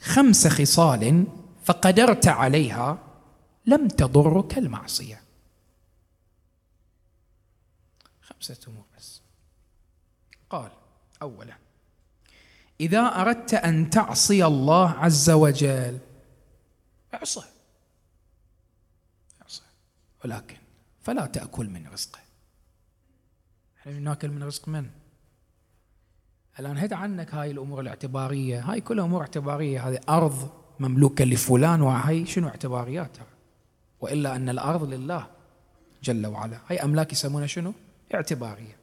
خمس 0.00 0.46
خصال 0.46 1.24
فقدرت 1.64 2.28
عليها 2.28 2.98
لم 3.66 3.88
تضرك 3.88 4.58
المعصية. 4.58 5.20
خمسة 8.22 8.58
أمور 8.68 8.84
بس. 8.98 9.20
قال 10.50 10.70
أولا 11.22 11.56
إذا 12.80 13.00
أردت 13.00 13.54
أن 13.54 13.90
تعصي 13.90 14.44
الله 14.44 14.90
عز 14.90 15.30
وجل 15.30 15.98
اعصه. 17.14 17.57
ولكن 20.24 20.56
فلا 21.02 21.26
تأكل 21.26 21.68
من 21.68 21.86
رزقه 21.92 22.18
إحنا 23.78 23.98
ناكل 23.98 24.30
من 24.30 24.42
رزق 24.42 24.68
من؟ 24.68 24.86
الآن 26.60 26.78
هد 26.78 26.92
عنك 26.92 27.34
هاي 27.34 27.50
الأمور 27.50 27.80
الاعتبارية. 27.80 28.60
هاي 28.60 28.80
كلها 28.80 29.04
أمور 29.04 29.20
اعتبارية. 29.20 29.88
هذه 29.88 30.00
أرض 30.08 30.50
مملوكة 30.80 31.24
لفلان 31.24 31.82
وهي 31.82 32.26
شنو 32.26 32.48
اعتبارياتها؟ 32.48 33.26
وإلا 34.00 34.36
أن 34.36 34.48
الأرض 34.48 34.84
لله 34.84 35.26
جل 36.02 36.26
وعلا. 36.26 36.58
هاي 36.68 36.82
أملاك 36.82 37.12
يسمونها 37.12 37.46
شنو؟ 37.46 37.72
اعتبارية. 38.14 38.76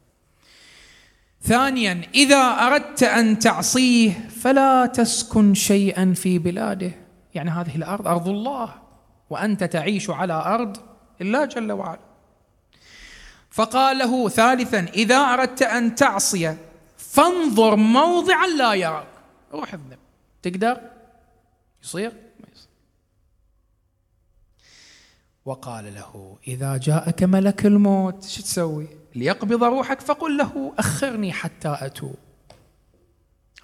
ثانيا 1.41 2.01
إذا 2.13 2.37
أردت 2.37 3.03
أن 3.03 3.39
تعصيه 3.39 4.11
فلا 4.29 4.85
تسكن 4.85 5.53
شيئا 5.53 6.13
في 6.13 6.39
بلاده. 6.39 6.91
يعني 7.35 7.49
هذه 7.49 7.75
الأرض 7.75 8.07
أرض 8.07 8.27
الله. 8.27 8.73
وأنت 9.29 9.63
تعيش 9.63 10.09
على 10.09 10.33
أرض 10.33 10.94
الله 11.21 11.45
جل 11.45 11.71
وعلا. 11.71 11.99
فقال 13.49 13.97
له 13.97 14.29
ثالثا 14.29 14.79
إذا 14.79 15.15
أردت 15.15 15.61
أن 15.61 15.95
تعصي 15.95 16.57
فانظر 16.97 17.75
موضعا 17.75 18.47
لا 18.47 18.73
يراك. 18.73 19.07
روح 19.53 19.73
اذنب. 19.73 19.99
تقدر؟ 20.41 20.81
يصير؟ 21.83 22.11
ما 22.11 22.47
يصير. 22.53 22.69
وقال 25.45 25.95
له 25.95 26.37
إذا 26.47 26.77
جاءك 26.77 27.23
ملك 27.23 27.65
الموت 27.65 28.23
شو 28.23 28.41
تسوي؟ 28.41 28.87
ليقبض 29.15 29.63
روحك 29.63 30.01
فقل 30.01 30.37
له 30.37 30.73
أخرني 30.79 31.33
حتى 31.33 31.77
أتوب. 31.81 32.15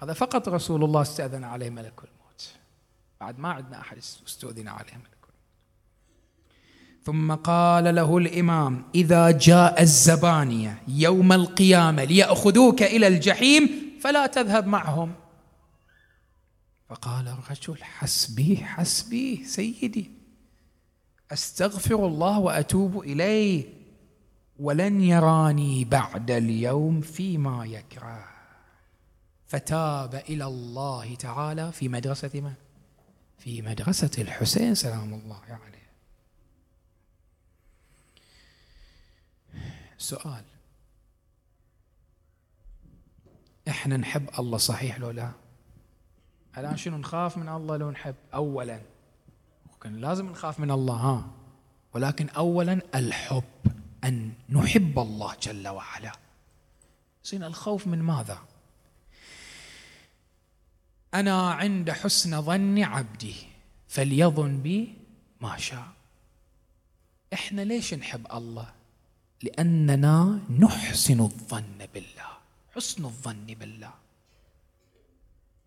هذا 0.02 0.12
فقط 0.12 0.48
رسول 0.48 0.84
الله 0.84 1.02
استأذن 1.02 1.44
عليه 1.44 1.70
ملك 1.70 1.98
الموت. 1.98 2.50
بعد 3.20 3.38
ما 3.38 3.52
عندنا 3.52 3.80
أحد 3.80 3.96
استؤذن 3.98 4.68
عليه 4.68 4.94
ملك 4.94 5.11
ثم 7.04 7.34
قال 7.34 7.94
له 7.94 8.18
الإمام 8.18 8.84
إذا 8.94 9.30
جاء 9.30 9.82
الزبانية 9.82 10.82
يوم 10.88 11.32
القيامة 11.32 12.04
ليأخذوك 12.04 12.82
إلى 12.82 13.06
الجحيم 13.06 13.70
فلا 14.00 14.26
تذهب 14.26 14.66
معهم. 14.66 15.12
فقال 16.88 17.28
الرجل 17.28 17.82
حسبي 17.82 18.56
حسبي 18.56 19.44
سيدي 19.44 20.10
أستغفر 21.32 22.06
الله 22.06 22.38
وأتوب 22.38 23.00
إليه 23.00 23.64
ولن 24.58 25.00
يراني 25.00 25.84
بعد 25.84 26.30
اليوم 26.30 27.00
فيما 27.00 27.66
يكره. 27.66 28.24
فتاب 29.46 30.14
إلى 30.28 30.44
الله 30.44 31.14
تعالى 31.14 31.72
في 31.72 31.88
مدرسة 31.88 32.30
من 32.34 32.52
في 33.38 33.62
مدرسة 33.62 34.10
الحسين 34.18 34.74
سلام 34.74 35.14
الله 35.14 35.40
عليه. 35.48 35.81
سؤال. 40.02 40.44
إحنا 43.68 43.96
نحب 43.96 44.30
الله 44.38 44.58
صحيح 44.58 44.98
لو 44.98 45.10
لا؟ 45.10 45.32
الآن 46.58 46.76
شنو 46.76 46.98
نخاف 46.98 47.36
من 47.36 47.48
الله 47.48 47.76
لو 47.76 47.90
نحب؟ 47.90 48.14
اولا 48.34 48.80
كان 49.80 49.96
لازم 49.96 50.30
نخاف 50.30 50.60
من 50.60 50.70
الله 50.70 50.94
ها؟ 50.94 51.30
ولكن 51.94 52.28
اولا 52.28 52.80
الحب 52.94 53.44
أن 54.04 54.32
نحب 54.48 54.98
الله 54.98 55.36
جل 55.42 55.68
وعلا. 55.68 56.12
زين 57.24 57.44
الخوف 57.44 57.86
من 57.86 58.02
ماذا؟ 58.02 58.38
أنا 61.14 61.50
عند 61.50 61.90
حسن 61.90 62.42
ظن 62.42 62.82
عبدي 62.82 63.34
فليظن 63.88 64.62
بي 64.62 64.98
ما 65.40 65.56
شاء. 65.56 65.88
إحنا 67.32 67.60
ليش 67.60 67.94
نحب 67.94 68.26
الله؟ 68.32 68.81
لأننا 69.42 70.40
نحسن 70.58 71.20
الظن 71.20 71.86
بالله. 71.94 72.32
حسن 72.74 73.04
الظن 73.04 73.46
بالله. 73.46 73.94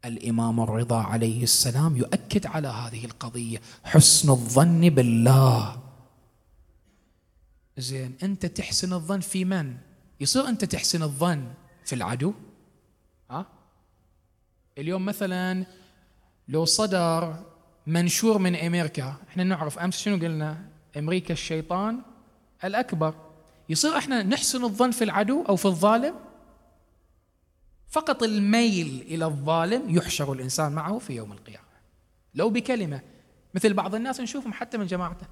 الإمام 0.06 0.60
الرضا 0.60 1.02
عليه 1.02 1.44
السلام 1.44 1.98
يؤكد 1.98 2.46
على 2.46 2.68
هذه 2.68 3.06
القضية. 3.06 3.62
حسن 3.84 4.30
الظن 4.30 4.90
بالله. 4.90 5.82
زين 7.78 8.18
أنت 8.24 8.46
تحسن 8.46 8.94
الظن 8.94 9.20
في 9.20 9.46
من؟ 9.46 9.78
يصير 10.20 10.48
أنت 10.48 10.66
تحسن 10.66 11.04
الظن 11.04 11.54
في 11.86 11.96
العدو؟ 11.96 12.34
ها؟ 13.32 13.46
اليوم 14.78 15.06
مثلا 15.06 15.66
لو 16.48 16.66
صدر 16.66 17.44
منشور 17.88 18.38
من 18.38 18.56
أمريكا 18.56 19.16
إحنا 19.30 19.44
نعرف 19.44 19.80
أمس 19.80 19.98
شنو 19.98 20.16
قلنا؟ 20.16 20.70
أمريكا 20.98 21.34
الشيطان 21.34 22.02
الأكبر. 22.64 23.25
يصير 23.70 23.98
إحنا 23.98 24.24
نحسن 24.24 24.64
الظن 24.64 24.92
في 24.92 25.04
العدو 25.04 25.44
أو 25.50 25.56
في 25.56 25.66
الظالم؟ 25.66 26.16
فقط 27.90 28.24
الميل 28.24 29.06
إلى 29.08 29.26
الظالم 29.26 29.98
يحشر 29.98 30.34
الإنسان 30.34 30.72
معه 30.72 31.00
في 31.00 31.14
يوم 31.14 31.32
القيامة. 31.32 31.66
لو 32.36 32.50
بكلمة 32.50 33.02
مثل 33.54 33.74
بعض 33.74 33.96
الناس 33.96 34.20
نشوفهم 34.20 34.54
حتى 34.54 34.78
من 34.78 34.86
جماعته 34.86 35.28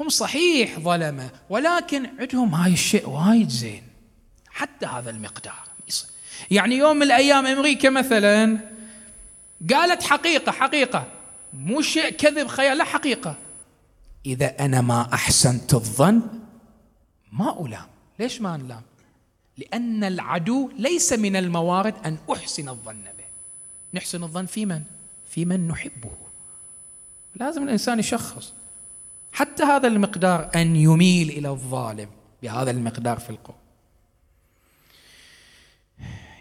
هم 0.00 0.08
صحيح 0.08 0.78
ظلمة 0.78 1.30
ولكن 1.50 2.06
عندهم 2.20 2.54
هاي 2.54 2.72
الشيء 2.72 3.08
وايد 3.08 3.48
زين 3.48 3.82
حتى 4.48 4.86
هذا 4.86 5.10
المقدار 5.10 5.66
يعني 6.50 6.74
يوم 6.74 6.96
من 6.96 7.02
الأيام 7.02 7.46
أمريكا 7.46 7.90
مثلا 7.90 8.58
قالت 9.70 10.02
حقيقة 10.02 10.52
حقيقة 10.52 11.06
مو 11.52 11.80
شيء 11.80 12.10
كذب 12.10 12.46
خيال 12.46 12.78
لا 12.78 12.84
حقيقة. 12.84 13.36
إذا 14.26 14.64
أنا 14.64 14.80
ما 14.80 15.08
أحسنت 15.14 15.74
الظن 15.74 16.22
ما 17.38 17.66
الام 17.66 17.88
ليش 18.18 18.40
ما 18.40 18.56
نلام 18.56 18.82
لأن 19.58 20.04
العدو 20.04 20.70
ليس 20.78 21.12
من 21.12 21.36
الموارد 21.36 21.94
أن 22.04 22.18
أحسن 22.32 22.68
الظن 22.68 23.02
به. 23.18 23.24
نحسن 23.94 24.22
الظن 24.22 24.46
في 24.46 24.66
من؟ 24.66 24.82
في 25.28 25.44
من 25.44 25.68
نحبه. 25.68 26.10
لازم 27.34 27.62
الإنسان 27.62 27.98
يشخص. 27.98 28.52
حتى 29.32 29.62
هذا 29.62 29.88
المقدار 29.88 30.50
أن 30.54 30.76
يميل 30.76 31.28
إلى 31.28 31.48
الظالم 31.48 32.08
بهذا 32.42 32.70
المقدار 32.70 33.18
في 33.18 33.30
القوة. 33.30 33.56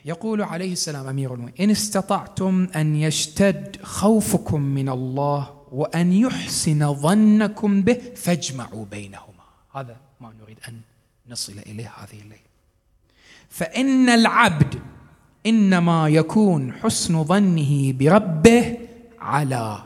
يقول 0.05 0.41
عليه 0.41 0.71
السلام 0.71 1.07
أمير 1.07 1.33
المؤمنين 1.33 1.55
إن 1.59 1.69
استطعتم 1.69 2.67
أن 2.75 2.95
يشتد 2.95 3.77
خوفكم 3.83 4.61
من 4.61 4.89
الله 4.89 5.61
وأن 5.71 6.13
يحسن 6.13 6.93
ظنكم 6.93 7.81
به 7.81 8.13
فاجمعوا 8.15 8.85
بينهما. 8.85 9.43
هذا 9.75 10.04
ما 10.21 10.33
نريد 10.41 10.59
أن 10.67 10.81
نصل 11.27 11.53
إليه 11.53 11.93
هذه 11.97 12.21
الليلة. 12.21 12.45
فإن 13.49 14.09
العبد 14.09 14.81
إنما 15.45 16.07
يكون 16.09 16.73
حسن 16.73 17.23
ظنه 17.23 17.93
بربه 17.93 18.77
على 19.19 19.83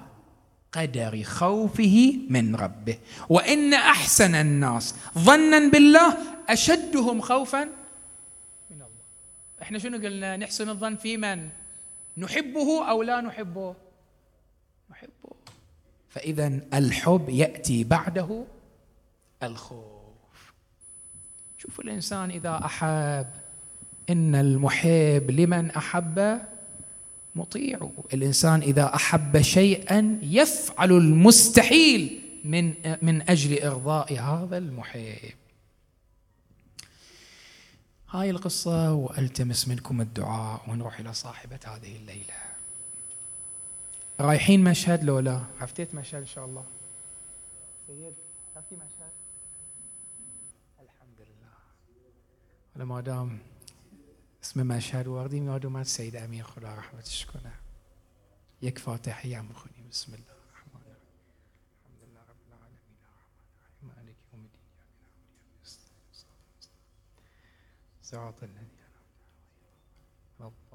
قدر 0.72 1.24
خوفه 1.24 2.20
من 2.30 2.56
ربه. 2.56 2.98
وإن 3.30 3.74
أحسن 3.74 4.36
الناس 4.36 4.96
ظنا 5.18 5.70
بالله 5.70 6.18
أشدهم 6.50 7.22
خوفا 7.22 7.63
من 8.70 8.76
الله. 8.76 9.06
إحنا 9.62 9.80
شنو 9.80 9.98
قلنا؟ 9.98 10.38
نحسن 10.38 10.70
الظن 10.70 10.96
في 10.96 11.18
من؟ 11.18 11.50
نحبه 12.18 12.89
أو 12.89 13.04
لا 13.04 13.22
نحبه؟ 13.22 13.76
نحبه. 14.92 15.36
فإذا 16.10 16.60
الحب 16.74 17.30
يأتي 17.30 17.84
بعده 17.84 18.46
الخوف. 19.44 20.09
شوفوا 21.60 21.84
الإنسان 21.84 22.32
إذا 22.32 22.65
أحب 22.65 23.28
إن 24.10 24.36
المحب 24.36 25.32
لمن 25.32 25.72
أحب 25.72 26.41
مطيع. 27.36 27.89
الإنسان 28.13 28.62
إذا 28.62 28.95
أحب 28.95 29.41
شيئا 29.41 30.19
يفعل 30.22 30.91
المستحيل 30.91 32.22
من 32.45 32.74
من 33.02 33.30
أجل 33.30 33.63
إرضاء 33.63 34.19
هذا 34.19 34.58
المحب. 34.58 35.34
هاي 38.10 38.30
القصة 38.30 38.93
وألتمس 38.93 39.67
منكم 39.67 40.02
الدعاء 40.02 40.62
ونروح 40.67 41.00
إلى 41.00 41.13
صاحبة 41.13 41.60
هذه 41.65 41.95
الليلة. 41.95 42.34
رايحين 44.19 44.63
مشهد 44.63 45.04
لولا؟ 45.04 45.41
عفتيت 45.62 45.95
مشهد 45.95 46.19
إن 46.19 46.26
شاء 46.26 46.45
الله. 46.45 46.63
سيد 47.88 48.13
عفتي 48.56 48.76
مشهد 48.76 49.12
الحمد 50.80 51.19
لله 51.19 51.54
أنا 52.80 52.88
ما 52.88 53.02
دام 53.02 53.39
اسم 54.44 54.68
مشهد 54.68 55.08
واردين 55.08 55.48
يادو 55.48 55.70
من 55.70 55.82
السيد 55.82 56.15
أمين 56.15 56.44
خدا 56.44 56.76
رحمة 56.76 57.04
شكونه 57.04 57.56
يك 58.62 58.78
فاتحة 58.78 59.28
يا 59.28 59.42
مخني 59.42 59.88
بسم 59.92 60.13
الله 60.13 60.24
الرحمن 60.24 60.82
الرحيم 60.82 61.20
الحمد 61.84 62.10
لله 62.10 62.22
رب 70.39 70.74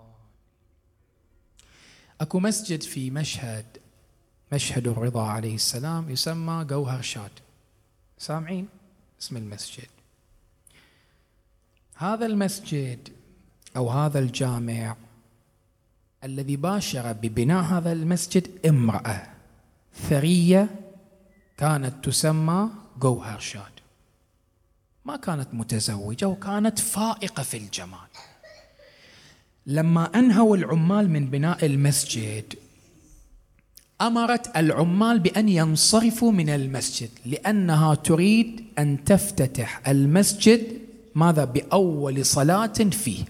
اكو 2.21 2.41
مسجد 2.41 2.83
في 2.83 3.11
مشهد 3.11 3.79
مشهد 4.53 4.89
الرضا 4.89 5.27
عليه 5.29 5.55
السلام 5.55 6.11
يسمى 6.11 6.65
جوهر 6.65 7.03
شاد. 7.03 7.33
سامعين؟ 8.19 8.69
اسم 9.21 9.37
المسجد. 9.37 9.94
هذا 12.05 12.27
المسجد 12.27 13.09
أو 13.77 13.91
هذا 13.91 14.19
الجامع 14.19 14.97
الذي 16.25 16.57
باشر 16.57 17.13
ببناء 17.13 17.63
هذا 17.63 17.93
المسجد 17.93 18.49
امرأة 18.67 19.23
ثرية 20.09 20.69
كانت 21.59 22.05
تسمى 22.05 22.71
جوهر 23.01 23.39
شاد 23.39 23.75
ما 25.05 25.17
كانت 25.17 25.49
متزوجة 25.53 26.29
وكانت 26.29 26.79
فائقة 26.79 27.43
في 27.43 27.57
الجمال. 27.57 28.09
لما 29.67 30.19
أنهوا 30.19 30.57
العمال 30.57 31.11
من 31.11 31.27
بناء 31.27 31.67
المسجد 31.67 32.55
أمرت 34.01 34.57
العمال 34.57 35.19
بأن 35.19 35.49
ينصرفوا 35.49 36.33
من 36.33 36.51
المسجد 36.51 37.11
لأنها 37.27 37.95
تريد 37.95 38.65
أن 38.79 39.05
تفتتح 39.05 39.89
المسجد 39.89 40.84
ماذا 41.15 41.45
بأول 41.45 42.27
صلاة 42.27 42.67
فيه؟ 42.67 43.25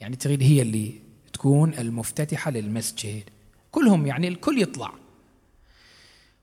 يعني 0.00 0.16
تريد 0.16 0.42
هي 0.42 0.62
اللي 0.62 0.92
تكون 1.32 1.74
المفتتحة 1.74 2.50
للمسجد. 2.50 3.22
كلهم 3.72 4.06
يعني 4.06 4.28
الكل 4.28 4.62
يطلع. 4.62 4.92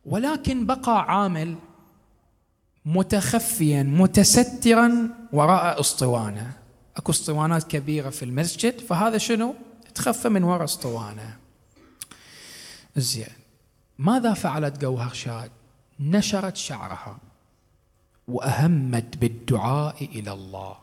ولكن 0.06 0.66
بقى 0.66 1.02
عامل 1.14 1.56
متخفيا 2.86 3.84
متسترا 3.84 5.10
وراء 5.34 5.80
أسطوانة. 5.80 6.52
أكو 6.98 7.12
أسطوانات 7.12 7.64
كبيرة 7.64 8.10
في 8.10 8.26
المسجد 8.26 8.80
فهذا 8.80 9.18
شنو؟ 9.18 9.56
تخفى 9.96 10.30
من 10.30 10.44
وراء 10.44 10.64
أسطوانة. 10.64 11.38
زين. 12.96 13.28
ماذا 13.98 14.34
فعلت 14.34 14.82
جوهر 14.82 15.14
شاد؟ 15.14 15.52
نشرت 16.00 16.56
شعرها. 16.56 17.18
وأهمت 18.28 19.18
بالدعاء 19.18 20.06
إلى 20.06 20.34
الله. 20.34 20.78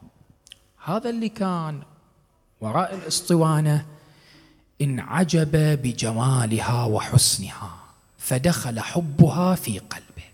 هذا 0.85 1.11
اللي 1.11 1.29
كان 1.29 1.83
وراء 2.61 2.95
الاسطوانة. 2.95 3.87
انعجب 4.81 5.51
بجمالها 5.83 6.85
وحسنها 6.85 7.79
فدخل 8.19 8.81
حبها 8.81 9.55
في 9.55 9.79
قلبه. 9.79 10.25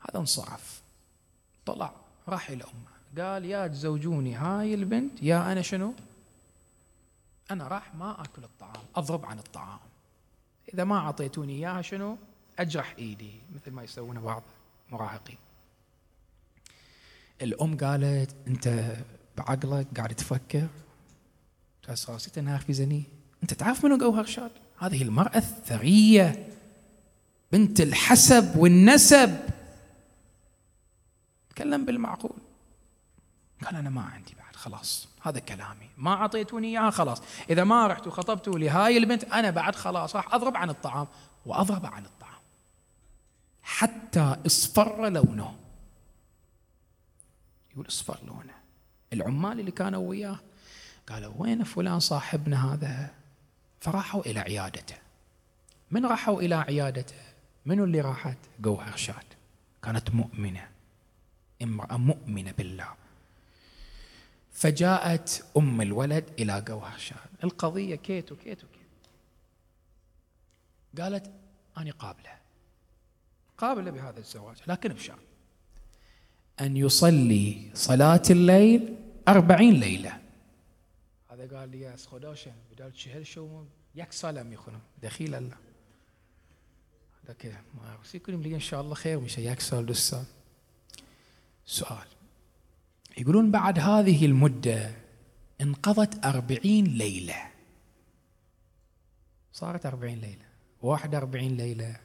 هذا 0.00 0.20
انصرف. 0.20 0.82
طلع 1.66 1.92
راح 2.28 2.50
إلى 2.50 2.64
أمه. 2.64 3.24
قال 3.24 3.44
يا 3.44 3.66
تزوجوني 3.66 4.34
هاي 4.34 4.74
البنت 4.74 5.22
يا 5.22 5.52
أنا 5.52 5.62
شنو؟ 5.62 5.94
أنا 7.50 7.68
راح 7.68 7.94
ما 7.94 8.20
آكل 8.22 8.44
الطعام 8.44 8.82
أضرب 8.96 9.26
عن 9.26 9.38
الطعام. 9.38 9.78
إذا 10.74 10.84
ما 10.84 10.96
أعطيتوني 10.96 11.52
إياها 11.52 11.82
شنو؟ 11.82 12.16
أجرح 12.58 12.94
إيدي 12.98 13.32
مثل 13.54 13.70
ما 13.70 13.82
يسوونه 13.82 14.20
بعض 14.20 14.42
مراهقين. 14.90 15.38
الأم 17.42 17.76
قالت 17.76 18.36
أنت 18.46 18.96
بعقلك 19.36 19.86
قاعد 19.96 20.14
تفكر 20.14 20.66
راسي 21.88 22.40
انها 22.40 22.58
في 22.58 22.72
زني. 22.72 23.02
أنت 23.42 23.54
تعرف 23.54 23.84
منو 23.84 23.98
جوهر 23.98 24.24
شاد 24.24 24.50
هذه 24.78 25.02
المرأة 25.02 25.36
الثرية 25.36 26.48
بنت 27.52 27.80
الحسب 27.80 28.56
والنسب. 28.56 29.38
تكلم 31.50 31.84
بالمعقول. 31.84 32.36
قال 33.64 33.76
أنا 33.76 33.90
ما 33.90 34.02
عندي 34.02 34.34
بعد 34.38 34.56
خلاص 34.56 35.08
هذا 35.22 35.38
كلامي. 35.38 35.90
ما 35.96 36.12
أعطيتوني 36.12 36.68
إياها 36.68 36.90
خلاص. 36.90 37.22
إذا 37.50 37.64
ما 37.64 37.86
رحت 37.86 38.06
وخطبتوا 38.06 38.58
لي 38.58 38.68
هاي 38.68 38.96
البنت 38.96 39.24
أنا 39.24 39.50
بعد 39.50 39.74
خلاص 39.74 40.16
راح 40.16 40.34
أضرب 40.34 40.56
عن 40.56 40.70
الطعام 40.70 41.06
وأضرب 41.46 41.86
عن 41.86 42.04
الطعام. 42.04 42.33
حتى 43.64 44.36
اصفر 44.46 45.08
لونه. 45.08 45.56
يقول 47.72 47.86
اصفر 47.88 48.18
لونه. 48.26 48.54
العمال 49.12 49.60
اللي 49.60 49.70
كانوا 49.70 50.08
وياه 50.08 50.38
قالوا 51.08 51.34
وين 51.36 51.64
فلان 51.64 52.00
صاحبنا 52.00 52.74
هذا؟ 52.74 53.14
فراحوا 53.80 54.20
إلى 54.20 54.40
عيادته. 54.40 54.96
من 55.90 56.06
راحوا 56.06 56.40
إلى 56.40 56.54
عيادته؟ 56.54 57.14
منو 57.66 57.84
اللي 57.84 58.00
راحت؟ 58.00 58.38
جوهر 58.60 58.96
شاد. 58.96 59.24
كانت 59.82 60.10
مؤمنة. 60.10 60.68
امرأة 61.62 61.96
مؤمنة 61.96 62.52
بالله. 62.52 62.94
فجاءت 64.52 65.44
أم 65.56 65.80
الولد 65.80 66.24
إلى 66.38 66.60
جوهر 66.60 66.98
شاد. 66.98 67.28
القضية 67.44 67.96
كيت 67.96 68.32
وكيت 68.32 68.64
وكيت. 68.64 68.84
قالت 70.98 71.32
أنا 71.78 71.90
قابلة 71.90 72.43
قابلة 73.58 73.90
بهذا 73.90 74.18
الزواج 74.18 74.56
لكن 74.66 74.88
بشرط. 74.92 75.18
أن 76.60 76.76
يصلي 76.76 77.70
صلاة 77.74 78.22
الليل 78.30 78.96
أربعين 79.28 79.74
ليلة. 79.74 80.20
هذا 81.30 81.58
قال 81.58 81.68
لي 81.68 81.80
يا 81.80 81.96
خداشة 81.96 82.52
بدال 82.72 82.92
چهل 82.92 83.26
شو 83.26 83.64
یک 83.94 84.12
سال 84.12 84.46
میخونم 84.46 84.80
دخیل 85.02 85.34
الله. 85.34 85.56
هذا 87.24 87.32
که 87.32 87.48
ما 87.74 87.98
يكون 88.14 88.42
لي 88.42 88.54
إن 88.54 88.60
شاء 88.60 88.80
الله 88.80 88.94
خير 88.94 89.20
مش 89.20 89.38
یک 89.38 89.60
سال 89.60 89.86
دو 89.86 89.94
سال 89.94 90.24
سؤال. 91.66 92.06
يقولون 93.18 93.50
بعد 93.50 93.78
هذه 93.78 94.26
المدة 94.26 94.94
انقضت 95.60 96.24
أربعين 96.24 96.84
ليلة. 96.84 97.50
صارت 99.52 99.86
أربعين 99.86 100.20
ليلة. 100.20 100.46
واحد 100.82 101.14
أربعين 101.14 101.56
ليلة. 101.56 102.03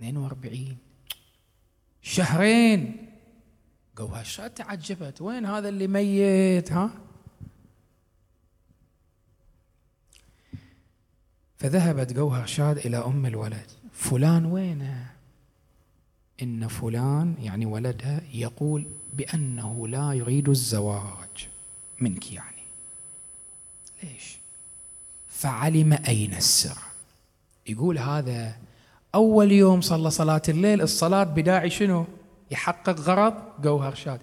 اثنين 0.00 0.16
وأربعين. 0.16 0.78
شهرين. 2.02 3.06
جوهر 3.98 4.24
تعجبت؟ 4.48 5.20
وين 5.20 5.46
هذا 5.46 5.68
اللي 5.68 5.86
ميت 5.86 6.72
ها؟ 6.72 6.90
فذهبت 11.58 12.12
جوهر 12.12 12.46
شاد 12.46 12.78
إلى 12.78 12.96
أم 12.96 13.26
الولد. 13.26 13.66
فلان 13.92 14.44
وينه؟ 14.44 15.10
إن 16.42 16.68
فلان 16.68 17.34
يعني 17.40 17.66
ولدها 17.66 18.20
يقول 18.32 18.86
بأنه 19.12 19.88
لا 19.88 20.12
يريد 20.12 20.48
الزواج 20.48 21.48
منك 22.00 22.32
يعني. 22.32 22.62
ليش؟ 24.02 24.38
فعلم 25.28 25.92
أين 25.92 26.34
السر؟ 26.34 26.78
يقول 27.66 27.98
هذا 27.98 28.69
أول 29.14 29.52
يوم 29.52 29.80
صلى 29.80 30.10
صلاة 30.10 30.42
الليل 30.48 30.80
الصلاة 30.80 31.24
بداعي 31.24 31.70
شنو؟ 31.70 32.04
يحقق 32.50 33.00
غرض 33.00 33.34
جوهر 33.62 33.94
شاد. 33.94 34.20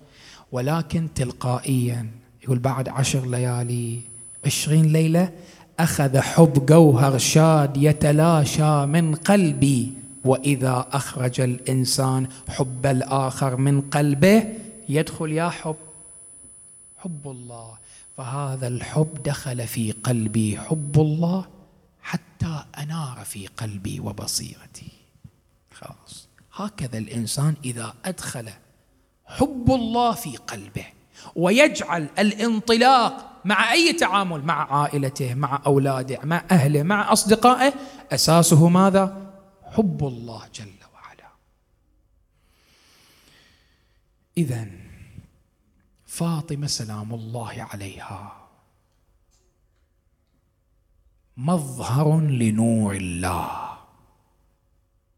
ولكن 0.51 1.07
تلقائيا 1.15 2.07
يقول 2.43 2.59
بعد 2.59 2.89
عشر 2.89 3.25
ليالي 3.25 3.99
عشرين 4.45 4.85
ليلة 4.85 5.31
أخذ 5.79 6.17
حب 6.19 6.65
جوهر 6.65 7.17
شاد 7.17 7.77
يتلاشى 7.77 8.85
من 8.85 9.15
قلبي. 9.15 9.93
وإذا 10.25 10.85
أخرج 10.91 11.41
الإنسان 11.41 12.27
حب 12.49 12.85
الآخر 12.85 13.55
من 13.55 13.81
قلبه 13.81 14.43
يدخل 14.89 15.31
يا 15.31 15.49
حب 15.49 15.75
حب 16.97 17.27
الله. 17.27 17.77
فهذا 18.17 18.67
الحب 18.67 19.23
دخل 19.25 19.67
في 19.67 19.91
قلبي 19.91 20.57
حب 20.57 20.99
الله. 20.99 21.45
حتى 22.07 22.65
أنار 22.77 23.25
في 23.25 23.47
قلبي 23.47 23.99
وبصيرتي. 23.99 24.91
خلاص. 25.71 26.27
هكذا 26.53 26.97
الإنسان 26.97 27.55
إذا 27.65 27.93
أدخل 28.05 28.49
حب 29.25 29.71
الله 29.71 30.13
في 30.13 30.37
قلبه 30.37 30.85
ويجعل 31.35 32.09
الانطلاق 32.19 33.41
مع 33.45 33.71
أي 33.71 33.93
تعامل؟ 33.93 34.41
مع 34.41 34.73
عائلته 34.73 35.33
مع 35.33 35.61
أولاده 35.65 36.19
مع 36.23 36.43
أهله 36.51 36.83
مع 36.83 37.13
أصدقائه. 37.13 37.73
أساسه 38.11 38.69
ماذا؟ 38.69 39.33
حب 39.63 40.07
الله 40.07 40.47
جل 40.55 40.73
وعلا. 40.93 41.29
اذا 44.37 44.67
فاطمة 46.05 46.67
سلام 46.67 47.13
الله 47.13 47.67
عليها. 47.73 48.46
مظهر 51.37 52.19
لنور 52.19 52.95
الله. 52.95 53.49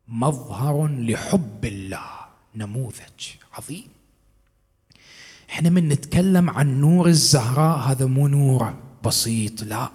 مظهر 0.07 0.88
لحب 0.88 1.65
الله. 1.65 2.09
نموذج 2.55 3.20
عظيم. 3.53 3.88
إحنا 5.49 5.70
من 5.70 5.89
نتكلم 5.89 6.49
عن 6.49 6.82
نور 6.82 7.07
الزهراء 7.07 7.78
هذا 7.78 8.05
مو 8.05 8.28
نور 8.28 8.74
بسيط 9.05 9.63
لا. 9.63 9.89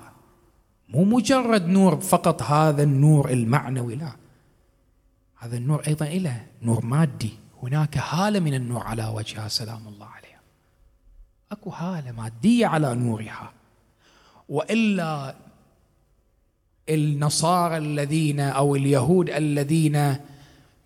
مو 0.89 1.05
مجرد 1.05 1.67
نور 1.67 2.01
فقط 2.01 2.43
هذا 2.43 2.83
النور 2.83 3.31
المعنوي 3.31 3.95
لا. 3.95 4.13
هذا 5.39 5.57
النور 5.57 5.87
أيضا 5.87 6.07
له 6.07 6.47
نور 6.63 6.85
مادي. 6.87 7.33
هناك 7.63 7.99
هالة 7.99 8.41
من 8.41 8.55
النور 8.55 8.83
على 8.83 9.07
وجهها 9.07 9.49
سلام 9.49 9.89
الله 9.89 10.07
عليها. 10.07 10.41
أكو 11.53 11.71
هالة 11.71 12.13
مادية 12.13 12.67
على 12.67 12.95
نورها. 12.95 13.53
وإلا 14.49 15.35
النصارى 16.89 17.77
الذين 17.77 18.41
أو 18.41 18.77
اليهود 18.77 19.31
الذين 19.31 19.97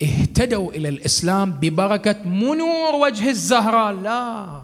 اهتدوا 0.03 0.73
إلى 0.73 0.89
الإسلام 0.89 1.53
ببركة 1.53 2.23
منور 2.29 2.95
وجه 2.95 3.31
الزهراء. 3.31 3.93
لا 3.95 4.63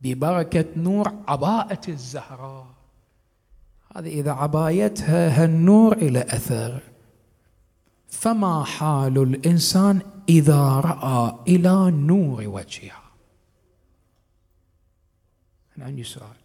ببركة 0.00 0.64
نور 0.76 1.12
عباءة 1.28 1.80
الزهراء. 1.88 2.66
هذه 3.96 4.08
إذا 4.08 4.32
عبايتها 4.32 5.42
هالنور 5.42 5.92
إلى 5.92 6.20
أثر. 6.20 6.80
فما 8.08 8.64
حال 8.64 9.18
الإنسان 9.18 10.00
إذا 10.28 10.80
رأى 10.80 11.38
إلى 11.48 11.90
نور 11.90 12.48
وجهها 12.48 13.02
أنا 15.76 15.84
عندي 15.84 16.04
سؤال. 16.04 16.36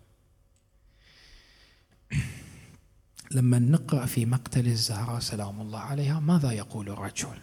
لما 3.35 3.59
نقرأ 3.59 4.05
في 4.05 4.25
مقتل 4.25 4.67
الزهراء 4.67 5.19
سلام 5.19 5.61
الله 5.61 5.79
عليها 5.79 6.19
ماذا 6.19 6.51
يقول 6.51 6.89
الرجل؟ 6.89 7.37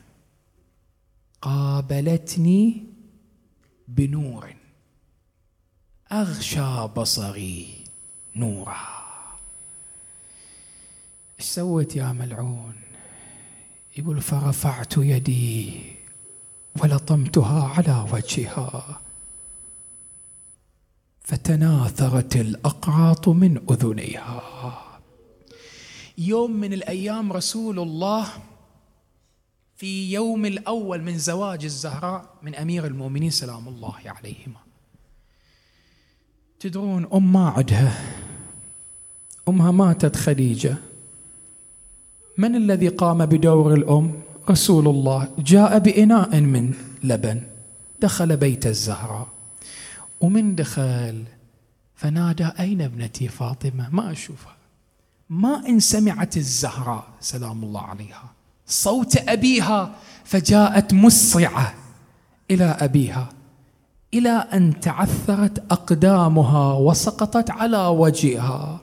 قابلتني 1.42 2.86
بنور. 3.88 4.54
أغشى 6.12 6.86
بصري 6.96 7.84
نورها 8.36 9.36
إيش 11.40 11.46
سويت 11.46 11.96
يا 11.96 12.12
ملعون؟ 12.12 12.74
يقول 13.98 14.20
فرفعت 14.20 14.94
يدي 14.96 15.82
ولطمتها 16.80 17.68
على 17.68 18.08
وجهها. 18.12 19.00
فتناثرت 21.22 22.36
الأقراط 22.36 23.28
من 23.28 23.56
أذنيها. 23.70 24.81
يوم 26.18 26.50
من 26.50 26.72
الأيام 26.72 27.32
رسول 27.32 27.78
الله 27.78 28.26
في 29.76 30.12
يوم 30.12 30.46
الأول 30.46 31.02
من 31.02 31.18
زواج 31.18 31.64
الزهراء 31.64 32.34
من 32.42 32.54
أمير 32.54 32.86
المؤمنين 32.86 33.30
سلام 33.30 33.68
الله 33.68 33.98
عليهما. 34.06 34.60
تدرون 36.60 37.06
أم 37.14 37.32
ما 37.32 37.48
عدها؟ 37.48 38.02
أمها 39.48 39.70
ماتت 39.70 40.16
خديجة. 40.16 40.76
من 42.38 42.56
الذي 42.56 42.88
قام 42.88 43.26
بدور 43.26 43.74
الأم؟ 43.74 44.22
رسول 44.50 44.88
الله. 44.88 45.28
جاء 45.38 45.78
بإناء 45.78 46.40
من 46.40 46.74
لبن. 47.04 47.42
دخل 48.00 48.36
بيت 48.36 48.66
الزهراء. 48.66 49.28
ومن 50.20 50.54
دخل 50.54 51.24
فنادى 51.94 52.46
أين 52.60 52.82
ابنتي 52.82 53.28
فاطمة؟ 53.28 53.88
ما 53.90 54.12
أشوفها. 54.12 54.61
ما 55.32 55.68
إن 55.68 55.80
سمعت 55.80 56.36
الزهراء 56.36 57.04
سلام 57.20 57.64
الله 57.64 57.80
عليها 57.80 58.24
صوت 58.66 59.16
أبيها 59.28 59.90
فجاءت 60.24 60.94
مسرعة 60.94 61.74
إلى 62.50 62.64
أبيها 62.64 63.28
إلى 64.14 64.30
أن 64.30 64.80
تعثرت 64.80 65.72
أقدامها 65.72 66.74
وسقطت 66.74 67.50
على 67.50 67.86
وجهها. 67.86 68.80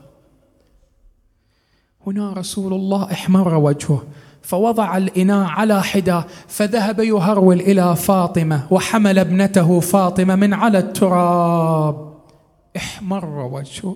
هنا 2.08 2.34
رسول 2.34 2.74
الله 2.74 3.12
احمر 3.12 3.56
وجهه 3.56 4.04
فوضع 4.42 4.98
الإناء 4.98 5.48
على 5.48 5.84
حدة 5.84 6.26
فذهب 6.48 7.00
يهرول 7.00 7.60
إلى 7.60 7.96
فاطمة 7.96 8.68
وحمل 8.72 9.20
ابنته 9.20 9.80
فاطمة 9.80 10.36
من 10.36 10.54
على 10.54 10.80
التراب. 10.80 12.14
احمر 12.78 13.26
وجهه. 13.26 13.96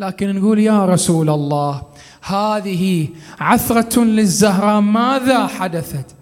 لكن 0.00 0.34
نقول 0.36 0.58
يا 0.58 0.86
رسول 0.86 1.30
الله 1.30 1.82
هذه 2.22 3.08
عثرة 3.40 4.04
للزهراء 4.04 4.80
ماذا 4.80 5.46
حدثت؟ 5.46 6.14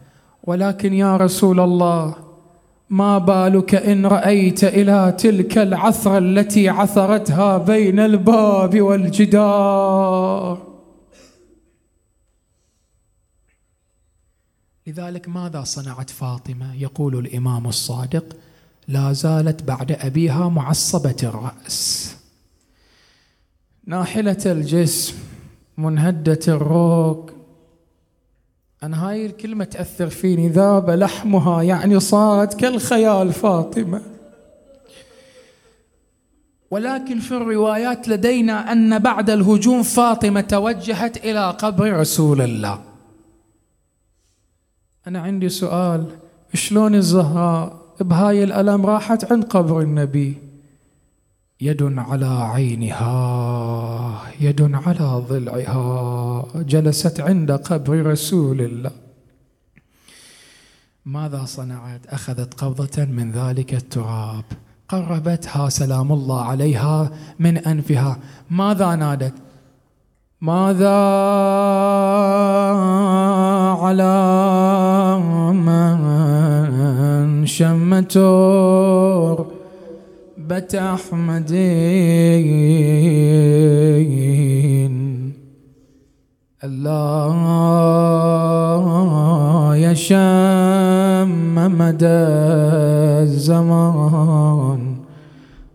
ولكن 0.45 0.95
يا 0.95 1.17
رسول 1.17 1.61
الله 1.61 2.15
ما 2.91 3.19
بالك 3.19 3.75
إن 3.75 4.07
رأيت 4.07 4.65
إلى 4.65 5.15
تلك 5.19 5.59
العثرة 5.59 6.19
التي 6.19 6.69
عثرتها 6.69 7.59
بين 7.59 8.01
الباب 8.01 8.81
والجدار؟ 8.81 10.59
لذلك 14.87 15.29
ماذا 15.29 15.65
صنعت 15.65 16.11
فاطمة؟ 16.11 16.75
يقول 16.75 17.19
الإمام 17.19 17.67
الصادق 17.67 18.37
لا 18.89 19.13
زالت 19.13 19.63
بعد 19.63 19.93
أبيها 19.93 20.49
معصبة 20.49 21.17
الرأس. 21.23 22.18
ناحلة 23.89 24.37
الجسم 24.47 25.15
منهدة 25.79 26.39
الروق. 26.49 27.31
أنا 28.83 29.09
هاي 29.09 29.27
الكلمة 29.27 29.65
تأثر 29.65 30.09
فيني 30.09 30.49
ذاب 30.49 30.91
لحمها 30.91 31.63
يعني 31.63 32.01
صارت 32.01 32.55
كالخيال 32.55 33.33
فاطمة. 33.33 34.03
ولكن 36.71 37.19
في 37.19 37.33
الروايات 37.33 38.09
لدينا 38.09 38.73
أن 38.73 38.99
بعد 38.99 39.31
الهجوم 39.31 39.83
فاطمة 39.83 40.41
توجهت 40.41 41.17
إلى 41.17 41.51
قبر 41.51 41.93
رسول 41.93 42.41
الله. 42.41 42.81
أنا 45.07 45.21
عندي 45.21 45.49
سؤال 45.49 46.07
شلون 46.55 46.95
الزهراء 46.95 47.83
بهاي 48.01 48.45
الألم 48.45 48.87
راحت 48.87 49.33
عند 49.33 49.45
قبر 49.45 49.81
النبي؟ 49.81 50.48
يد 51.61 51.99
على 51.99 52.27
عينها 52.27 54.23
يد 54.41 54.75
على 54.75 55.23
ضلعها 55.29 56.45
جلست 56.55 57.21
عند 57.21 57.53
قبر 57.53 58.07
رسول 58.07 58.61
الله. 58.61 58.91
ماذا 61.07 61.45
صنعت؟ 61.45 62.07
أخذت 62.07 62.55
قبضة 62.55 63.05
من 63.05 63.33
ذلك 63.33 63.75
التراب. 63.75 64.45
قربتها 64.89 65.69
سلام 65.69 66.13
الله 66.13 66.43
عليها 66.43 67.11
من 67.39 67.59
أنفها. 67.59 68.19
ماذا 68.51 68.95
نادت؟ 68.95 69.35
ماذا 70.41 70.99
على 73.83 74.19
من 75.53 77.47
شمتور 77.47 79.58
محبة 80.49 80.73
أحمد. 80.95 81.53
الله 86.65 87.37
يشم 89.77 91.55
مدى 91.79 92.25
الزمان. 93.29 94.83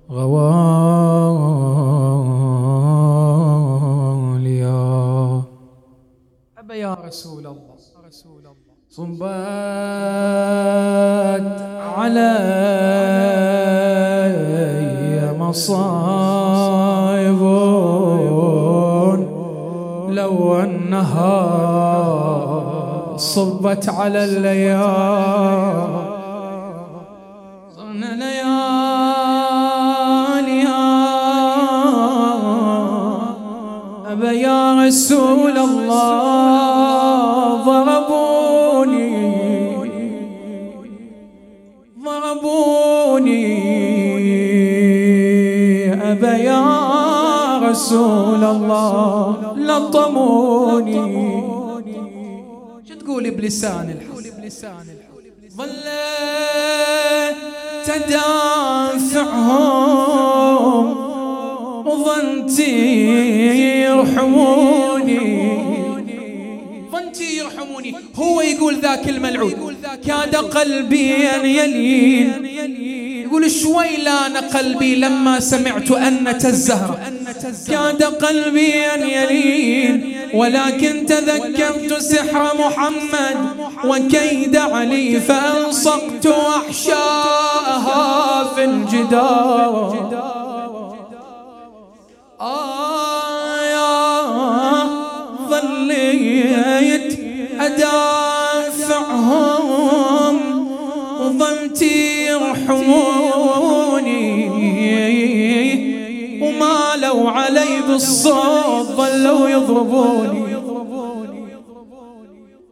غواليا 0.10 0.64
أبا 6.58 6.76
يا 6.76 6.94
رسول 7.06 7.46
الله. 7.46 7.74
صبت 8.90 9.22
علي 11.98 13.33
مصائب 15.54 17.42
لو 20.10 20.60
أنها 20.60 21.38
صبت 23.18 23.90
على 23.90 24.24
الليالي 24.24 25.44
يا 34.34 34.74
رسول 34.86 35.58
الله. 35.58 36.73
رسول 47.74 48.44
الله 48.44 49.54
لطموني 49.58 51.06
شو 52.88 52.94
تقولي 53.02 53.30
بلسان 53.30 53.88
الحال 53.96 54.26
ظل 55.58 55.88
تدافعهم 57.90 59.44
وظنتي 61.88 62.76
يرحموني. 63.86 65.24
ظنتي 66.92 67.30
يرحموني. 67.38 67.96
هو 68.16 68.42
يقول 68.42 68.74
ذاك 68.82 69.10
الملعون. 69.10 69.76
كاد 70.08 70.36
قلبي 70.36 71.14
أن 71.36 71.46
يلين. 71.46 72.46
يقول 73.26 73.52
شوي 73.52 73.98
لأن 73.98 74.38
قلبي 74.38 74.96
لما 74.96 75.40
سمعت 75.40 75.92
أنة 75.92 76.44
الزهرة. 76.46 77.00
كاد 77.68 78.04
قلبي 78.04 78.86
أن 78.86 79.10
يلين 79.10 80.16
ولكن 80.34 81.06
تذكرت 81.06 81.94
سحر 81.94 82.58
محمد 82.58 83.38
وكيد 83.86 84.56
علي 84.56 85.20
فألصقت 85.20 86.28
أحشاءها 86.58 88.04
في 88.56 88.64
الجدار. 88.64 90.10
آه 92.42 93.04
ظليت 95.50 97.20
أدافعهم 98.94 99.34
وظلت 101.20 101.82
يرحموني 101.82 103.73
لو 107.14 107.28
علي 107.28 107.82
بالصوت 107.88 108.88
ظلوا 108.98 109.50
يضربوني. 109.50 110.58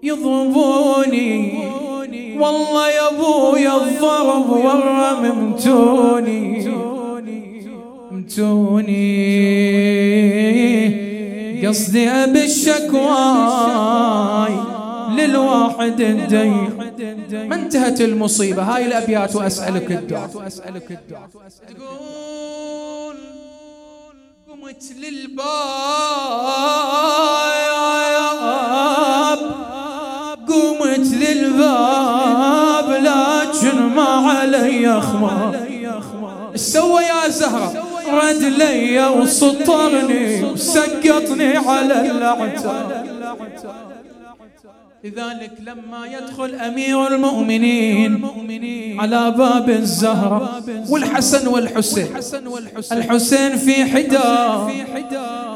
يضربوني. 0.04 1.60
والله 2.40 2.90
يا 2.90 3.08
أبويا 3.10 3.78
الضرب 3.78 4.50
ورممتوني 4.50 6.42
فهمتوني 8.12 8.98
قصدي 11.68 12.10
أبي 12.10 12.44
الشكواي 12.44 12.96
للواحد 15.18 16.02
الدين. 16.02 16.70
ما 17.50 17.56
انتهت 17.56 18.02
المصيبة؟ 18.02 18.64
هاي 18.64 18.86
الأبيات 18.86 19.36
وأسألك 19.36 19.92
الدعاء. 19.92 20.28
تقول 20.28 20.50
قمت 24.52 24.84
للباب 28.52 29.40
قمت 30.48 31.08
للباب 31.14 32.90
لكن 32.90 33.82
ما 33.96 34.04
علي 34.04 34.98
أخبار 34.98 35.68
سوى 36.56 37.02
يا 37.02 37.30
زهرة 37.30 37.84
رد 38.14 38.44
لي 38.44 39.08
وسطرني 39.08 40.44
وسقطني 40.44 41.58
على 41.58 42.12
الاعتاب 42.12 43.06
لذلك 45.04 45.52
لما 45.60 46.08
يدخل 46.08 46.56
أمير 46.56 47.08
المؤمنين 47.08 49.00
على 49.00 49.32
باب 49.32 49.70
الزهرة 49.70 50.64
والحسن 50.90 51.48
والحسين. 51.48 52.18
الحسين 52.92 53.58
في 53.58 53.86
حدا 53.86 54.68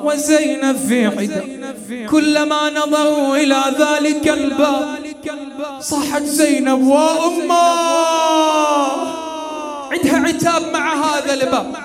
وزينب 0.03 0.75
في 0.75 1.09
حدا 1.09 1.43
كلما 2.09 2.69
نظروا 2.69 3.37
إلى 3.37 3.63
ذلك 3.79 4.27
الباب 4.29 4.85
صحت 5.81 6.23
زينب 6.23 6.81
وأمه. 6.87 7.55
عندها 9.91 10.19
عتاب 10.27 10.73
مع 10.73 10.93
هذا 11.05 11.33
الباب. 11.33 11.75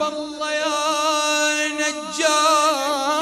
بالله 0.00 0.50
يا 0.52 1.68
نجار. 1.80 3.14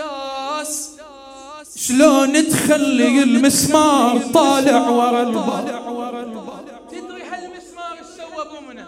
إحساس. 0.00 0.98
شلون 1.76 2.48
تخلي 2.48 3.22
المسمار 3.22 4.18
طالع 4.34 4.88
ورا 4.88 5.22
الباب 5.22 5.64
تدري 6.90 7.22
هالمسمار 7.30 7.96
سوى 8.16 8.44
بمنا 8.50 8.86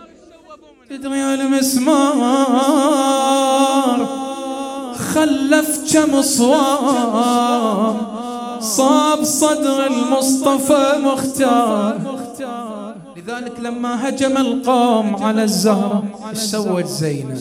تدري 0.90 1.18
هالمسمار 1.18 2.20
خلف 5.14 5.92
كم 5.92 6.22
صوام؟ 6.22 7.96
صاب 8.60 9.24
صدر 9.24 9.86
المصطفى 9.86 10.98
مختار. 11.02 12.20
لذلك 13.16 13.60
لما 13.60 14.08
هجم 14.08 14.36
القوم 14.36 15.16
على 15.22 15.42
الزهرة 15.42 16.04
سوت 16.32 16.86
زينب؟ 16.86 17.38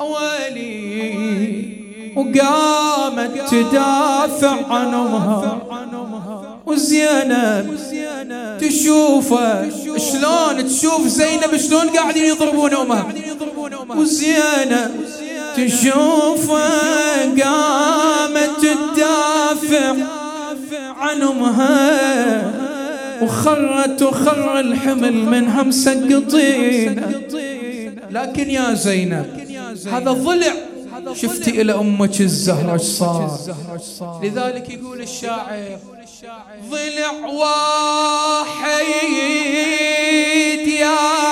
أولي 0.00 1.91
وقامت 2.16 3.30
تدافع 3.50 4.56
عن 4.70 4.94
أمها 4.94 5.58
وزينب 6.66 7.78
تشوفه. 8.60 9.68
شلون 9.96 10.66
تشوف 10.66 11.06
زينب؟ 11.06 11.56
شلون 11.56 11.88
قاعدين 11.88 12.24
يضربون 12.24 12.74
أمها؟ 12.74 13.06
وزينب 13.96 14.90
تشوفه. 15.56 16.68
قامت 17.42 18.50
تدافع 18.62 19.94
عن 20.98 21.22
أمها. 21.22 22.52
وخرت 23.22 24.02
وخر 24.02 24.60
الحمل 24.60 25.12
منها 25.12 25.62
مسقطين 25.62 27.02
لكن 28.10 28.50
يا 28.50 28.74
زينب 28.74 29.26
هذا 29.92 30.12
ضلع. 30.12 30.52
شفتي 31.14 31.60
إلى 31.60 31.72
أمك 31.74 32.20
الزهرة 32.20 32.76
صار 32.76 33.38
لذلك 34.22 34.70
يقول 34.70 35.00
الشاعر 35.02 35.78
ضلع 36.70 37.10
واحد 37.26 38.84
يا 40.68 41.22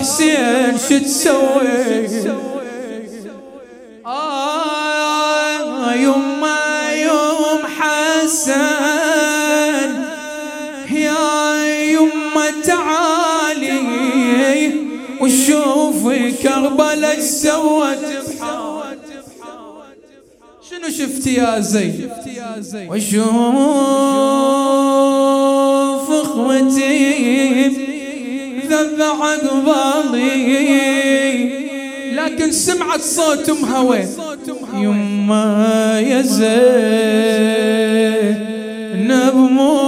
حسين 0.00 0.78
شو 0.78 0.98
تسوي؟ 0.98 1.69
كربلاء 16.42 17.20
سوت 17.20 17.98
شنو 20.70 20.88
شفت 20.98 21.26
يا 21.26 21.60
زين؟ 21.60 22.10
واشوف 22.88 23.24
اخوتي 26.10 27.68
ذبح 28.70 29.18
قبالي 29.50 30.40
لكن 32.12 32.52
سمعت 32.52 33.00
صوت 33.00 33.48
امها 33.50 33.78
وين 33.80 34.08
يما 34.74 36.00
يا 36.06 36.22
زين 36.22 37.20
مو 39.34 39.79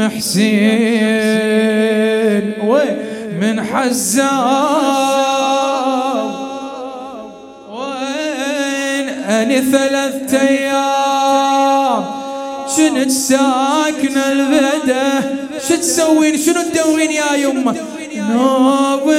يم 0.00 0.10
حسين 0.10 1.60
وين 2.64 2.96
من 3.40 3.64
حزام. 3.64 4.30
وين 7.70 9.08
أني 9.08 9.60
ثلاث 9.60 10.34
أيام؟ 10.34 12.04
شنت 12.76 13.10
ساكنة 13.10 14.30
شو 15.68 15.74
تسوين؟ 15.76 16.36
شنو 16.36 16.62
تدورين 16.62 17.10
يا 17.10 17.34
يمه 17.34 17.74
نوب 18.16 19.10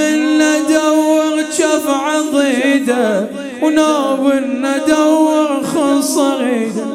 ندور 0.41 1.43
شف 1.57 1.87
عضيده 1.87 3.27
ونوب 3.61 4.33
ندور 4.33 5.63
خصيده 5.63 6.91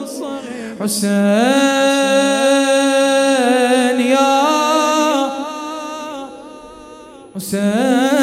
حسين 3.46 4.00
يا 4.00 5.30
حسين 7.36 8.15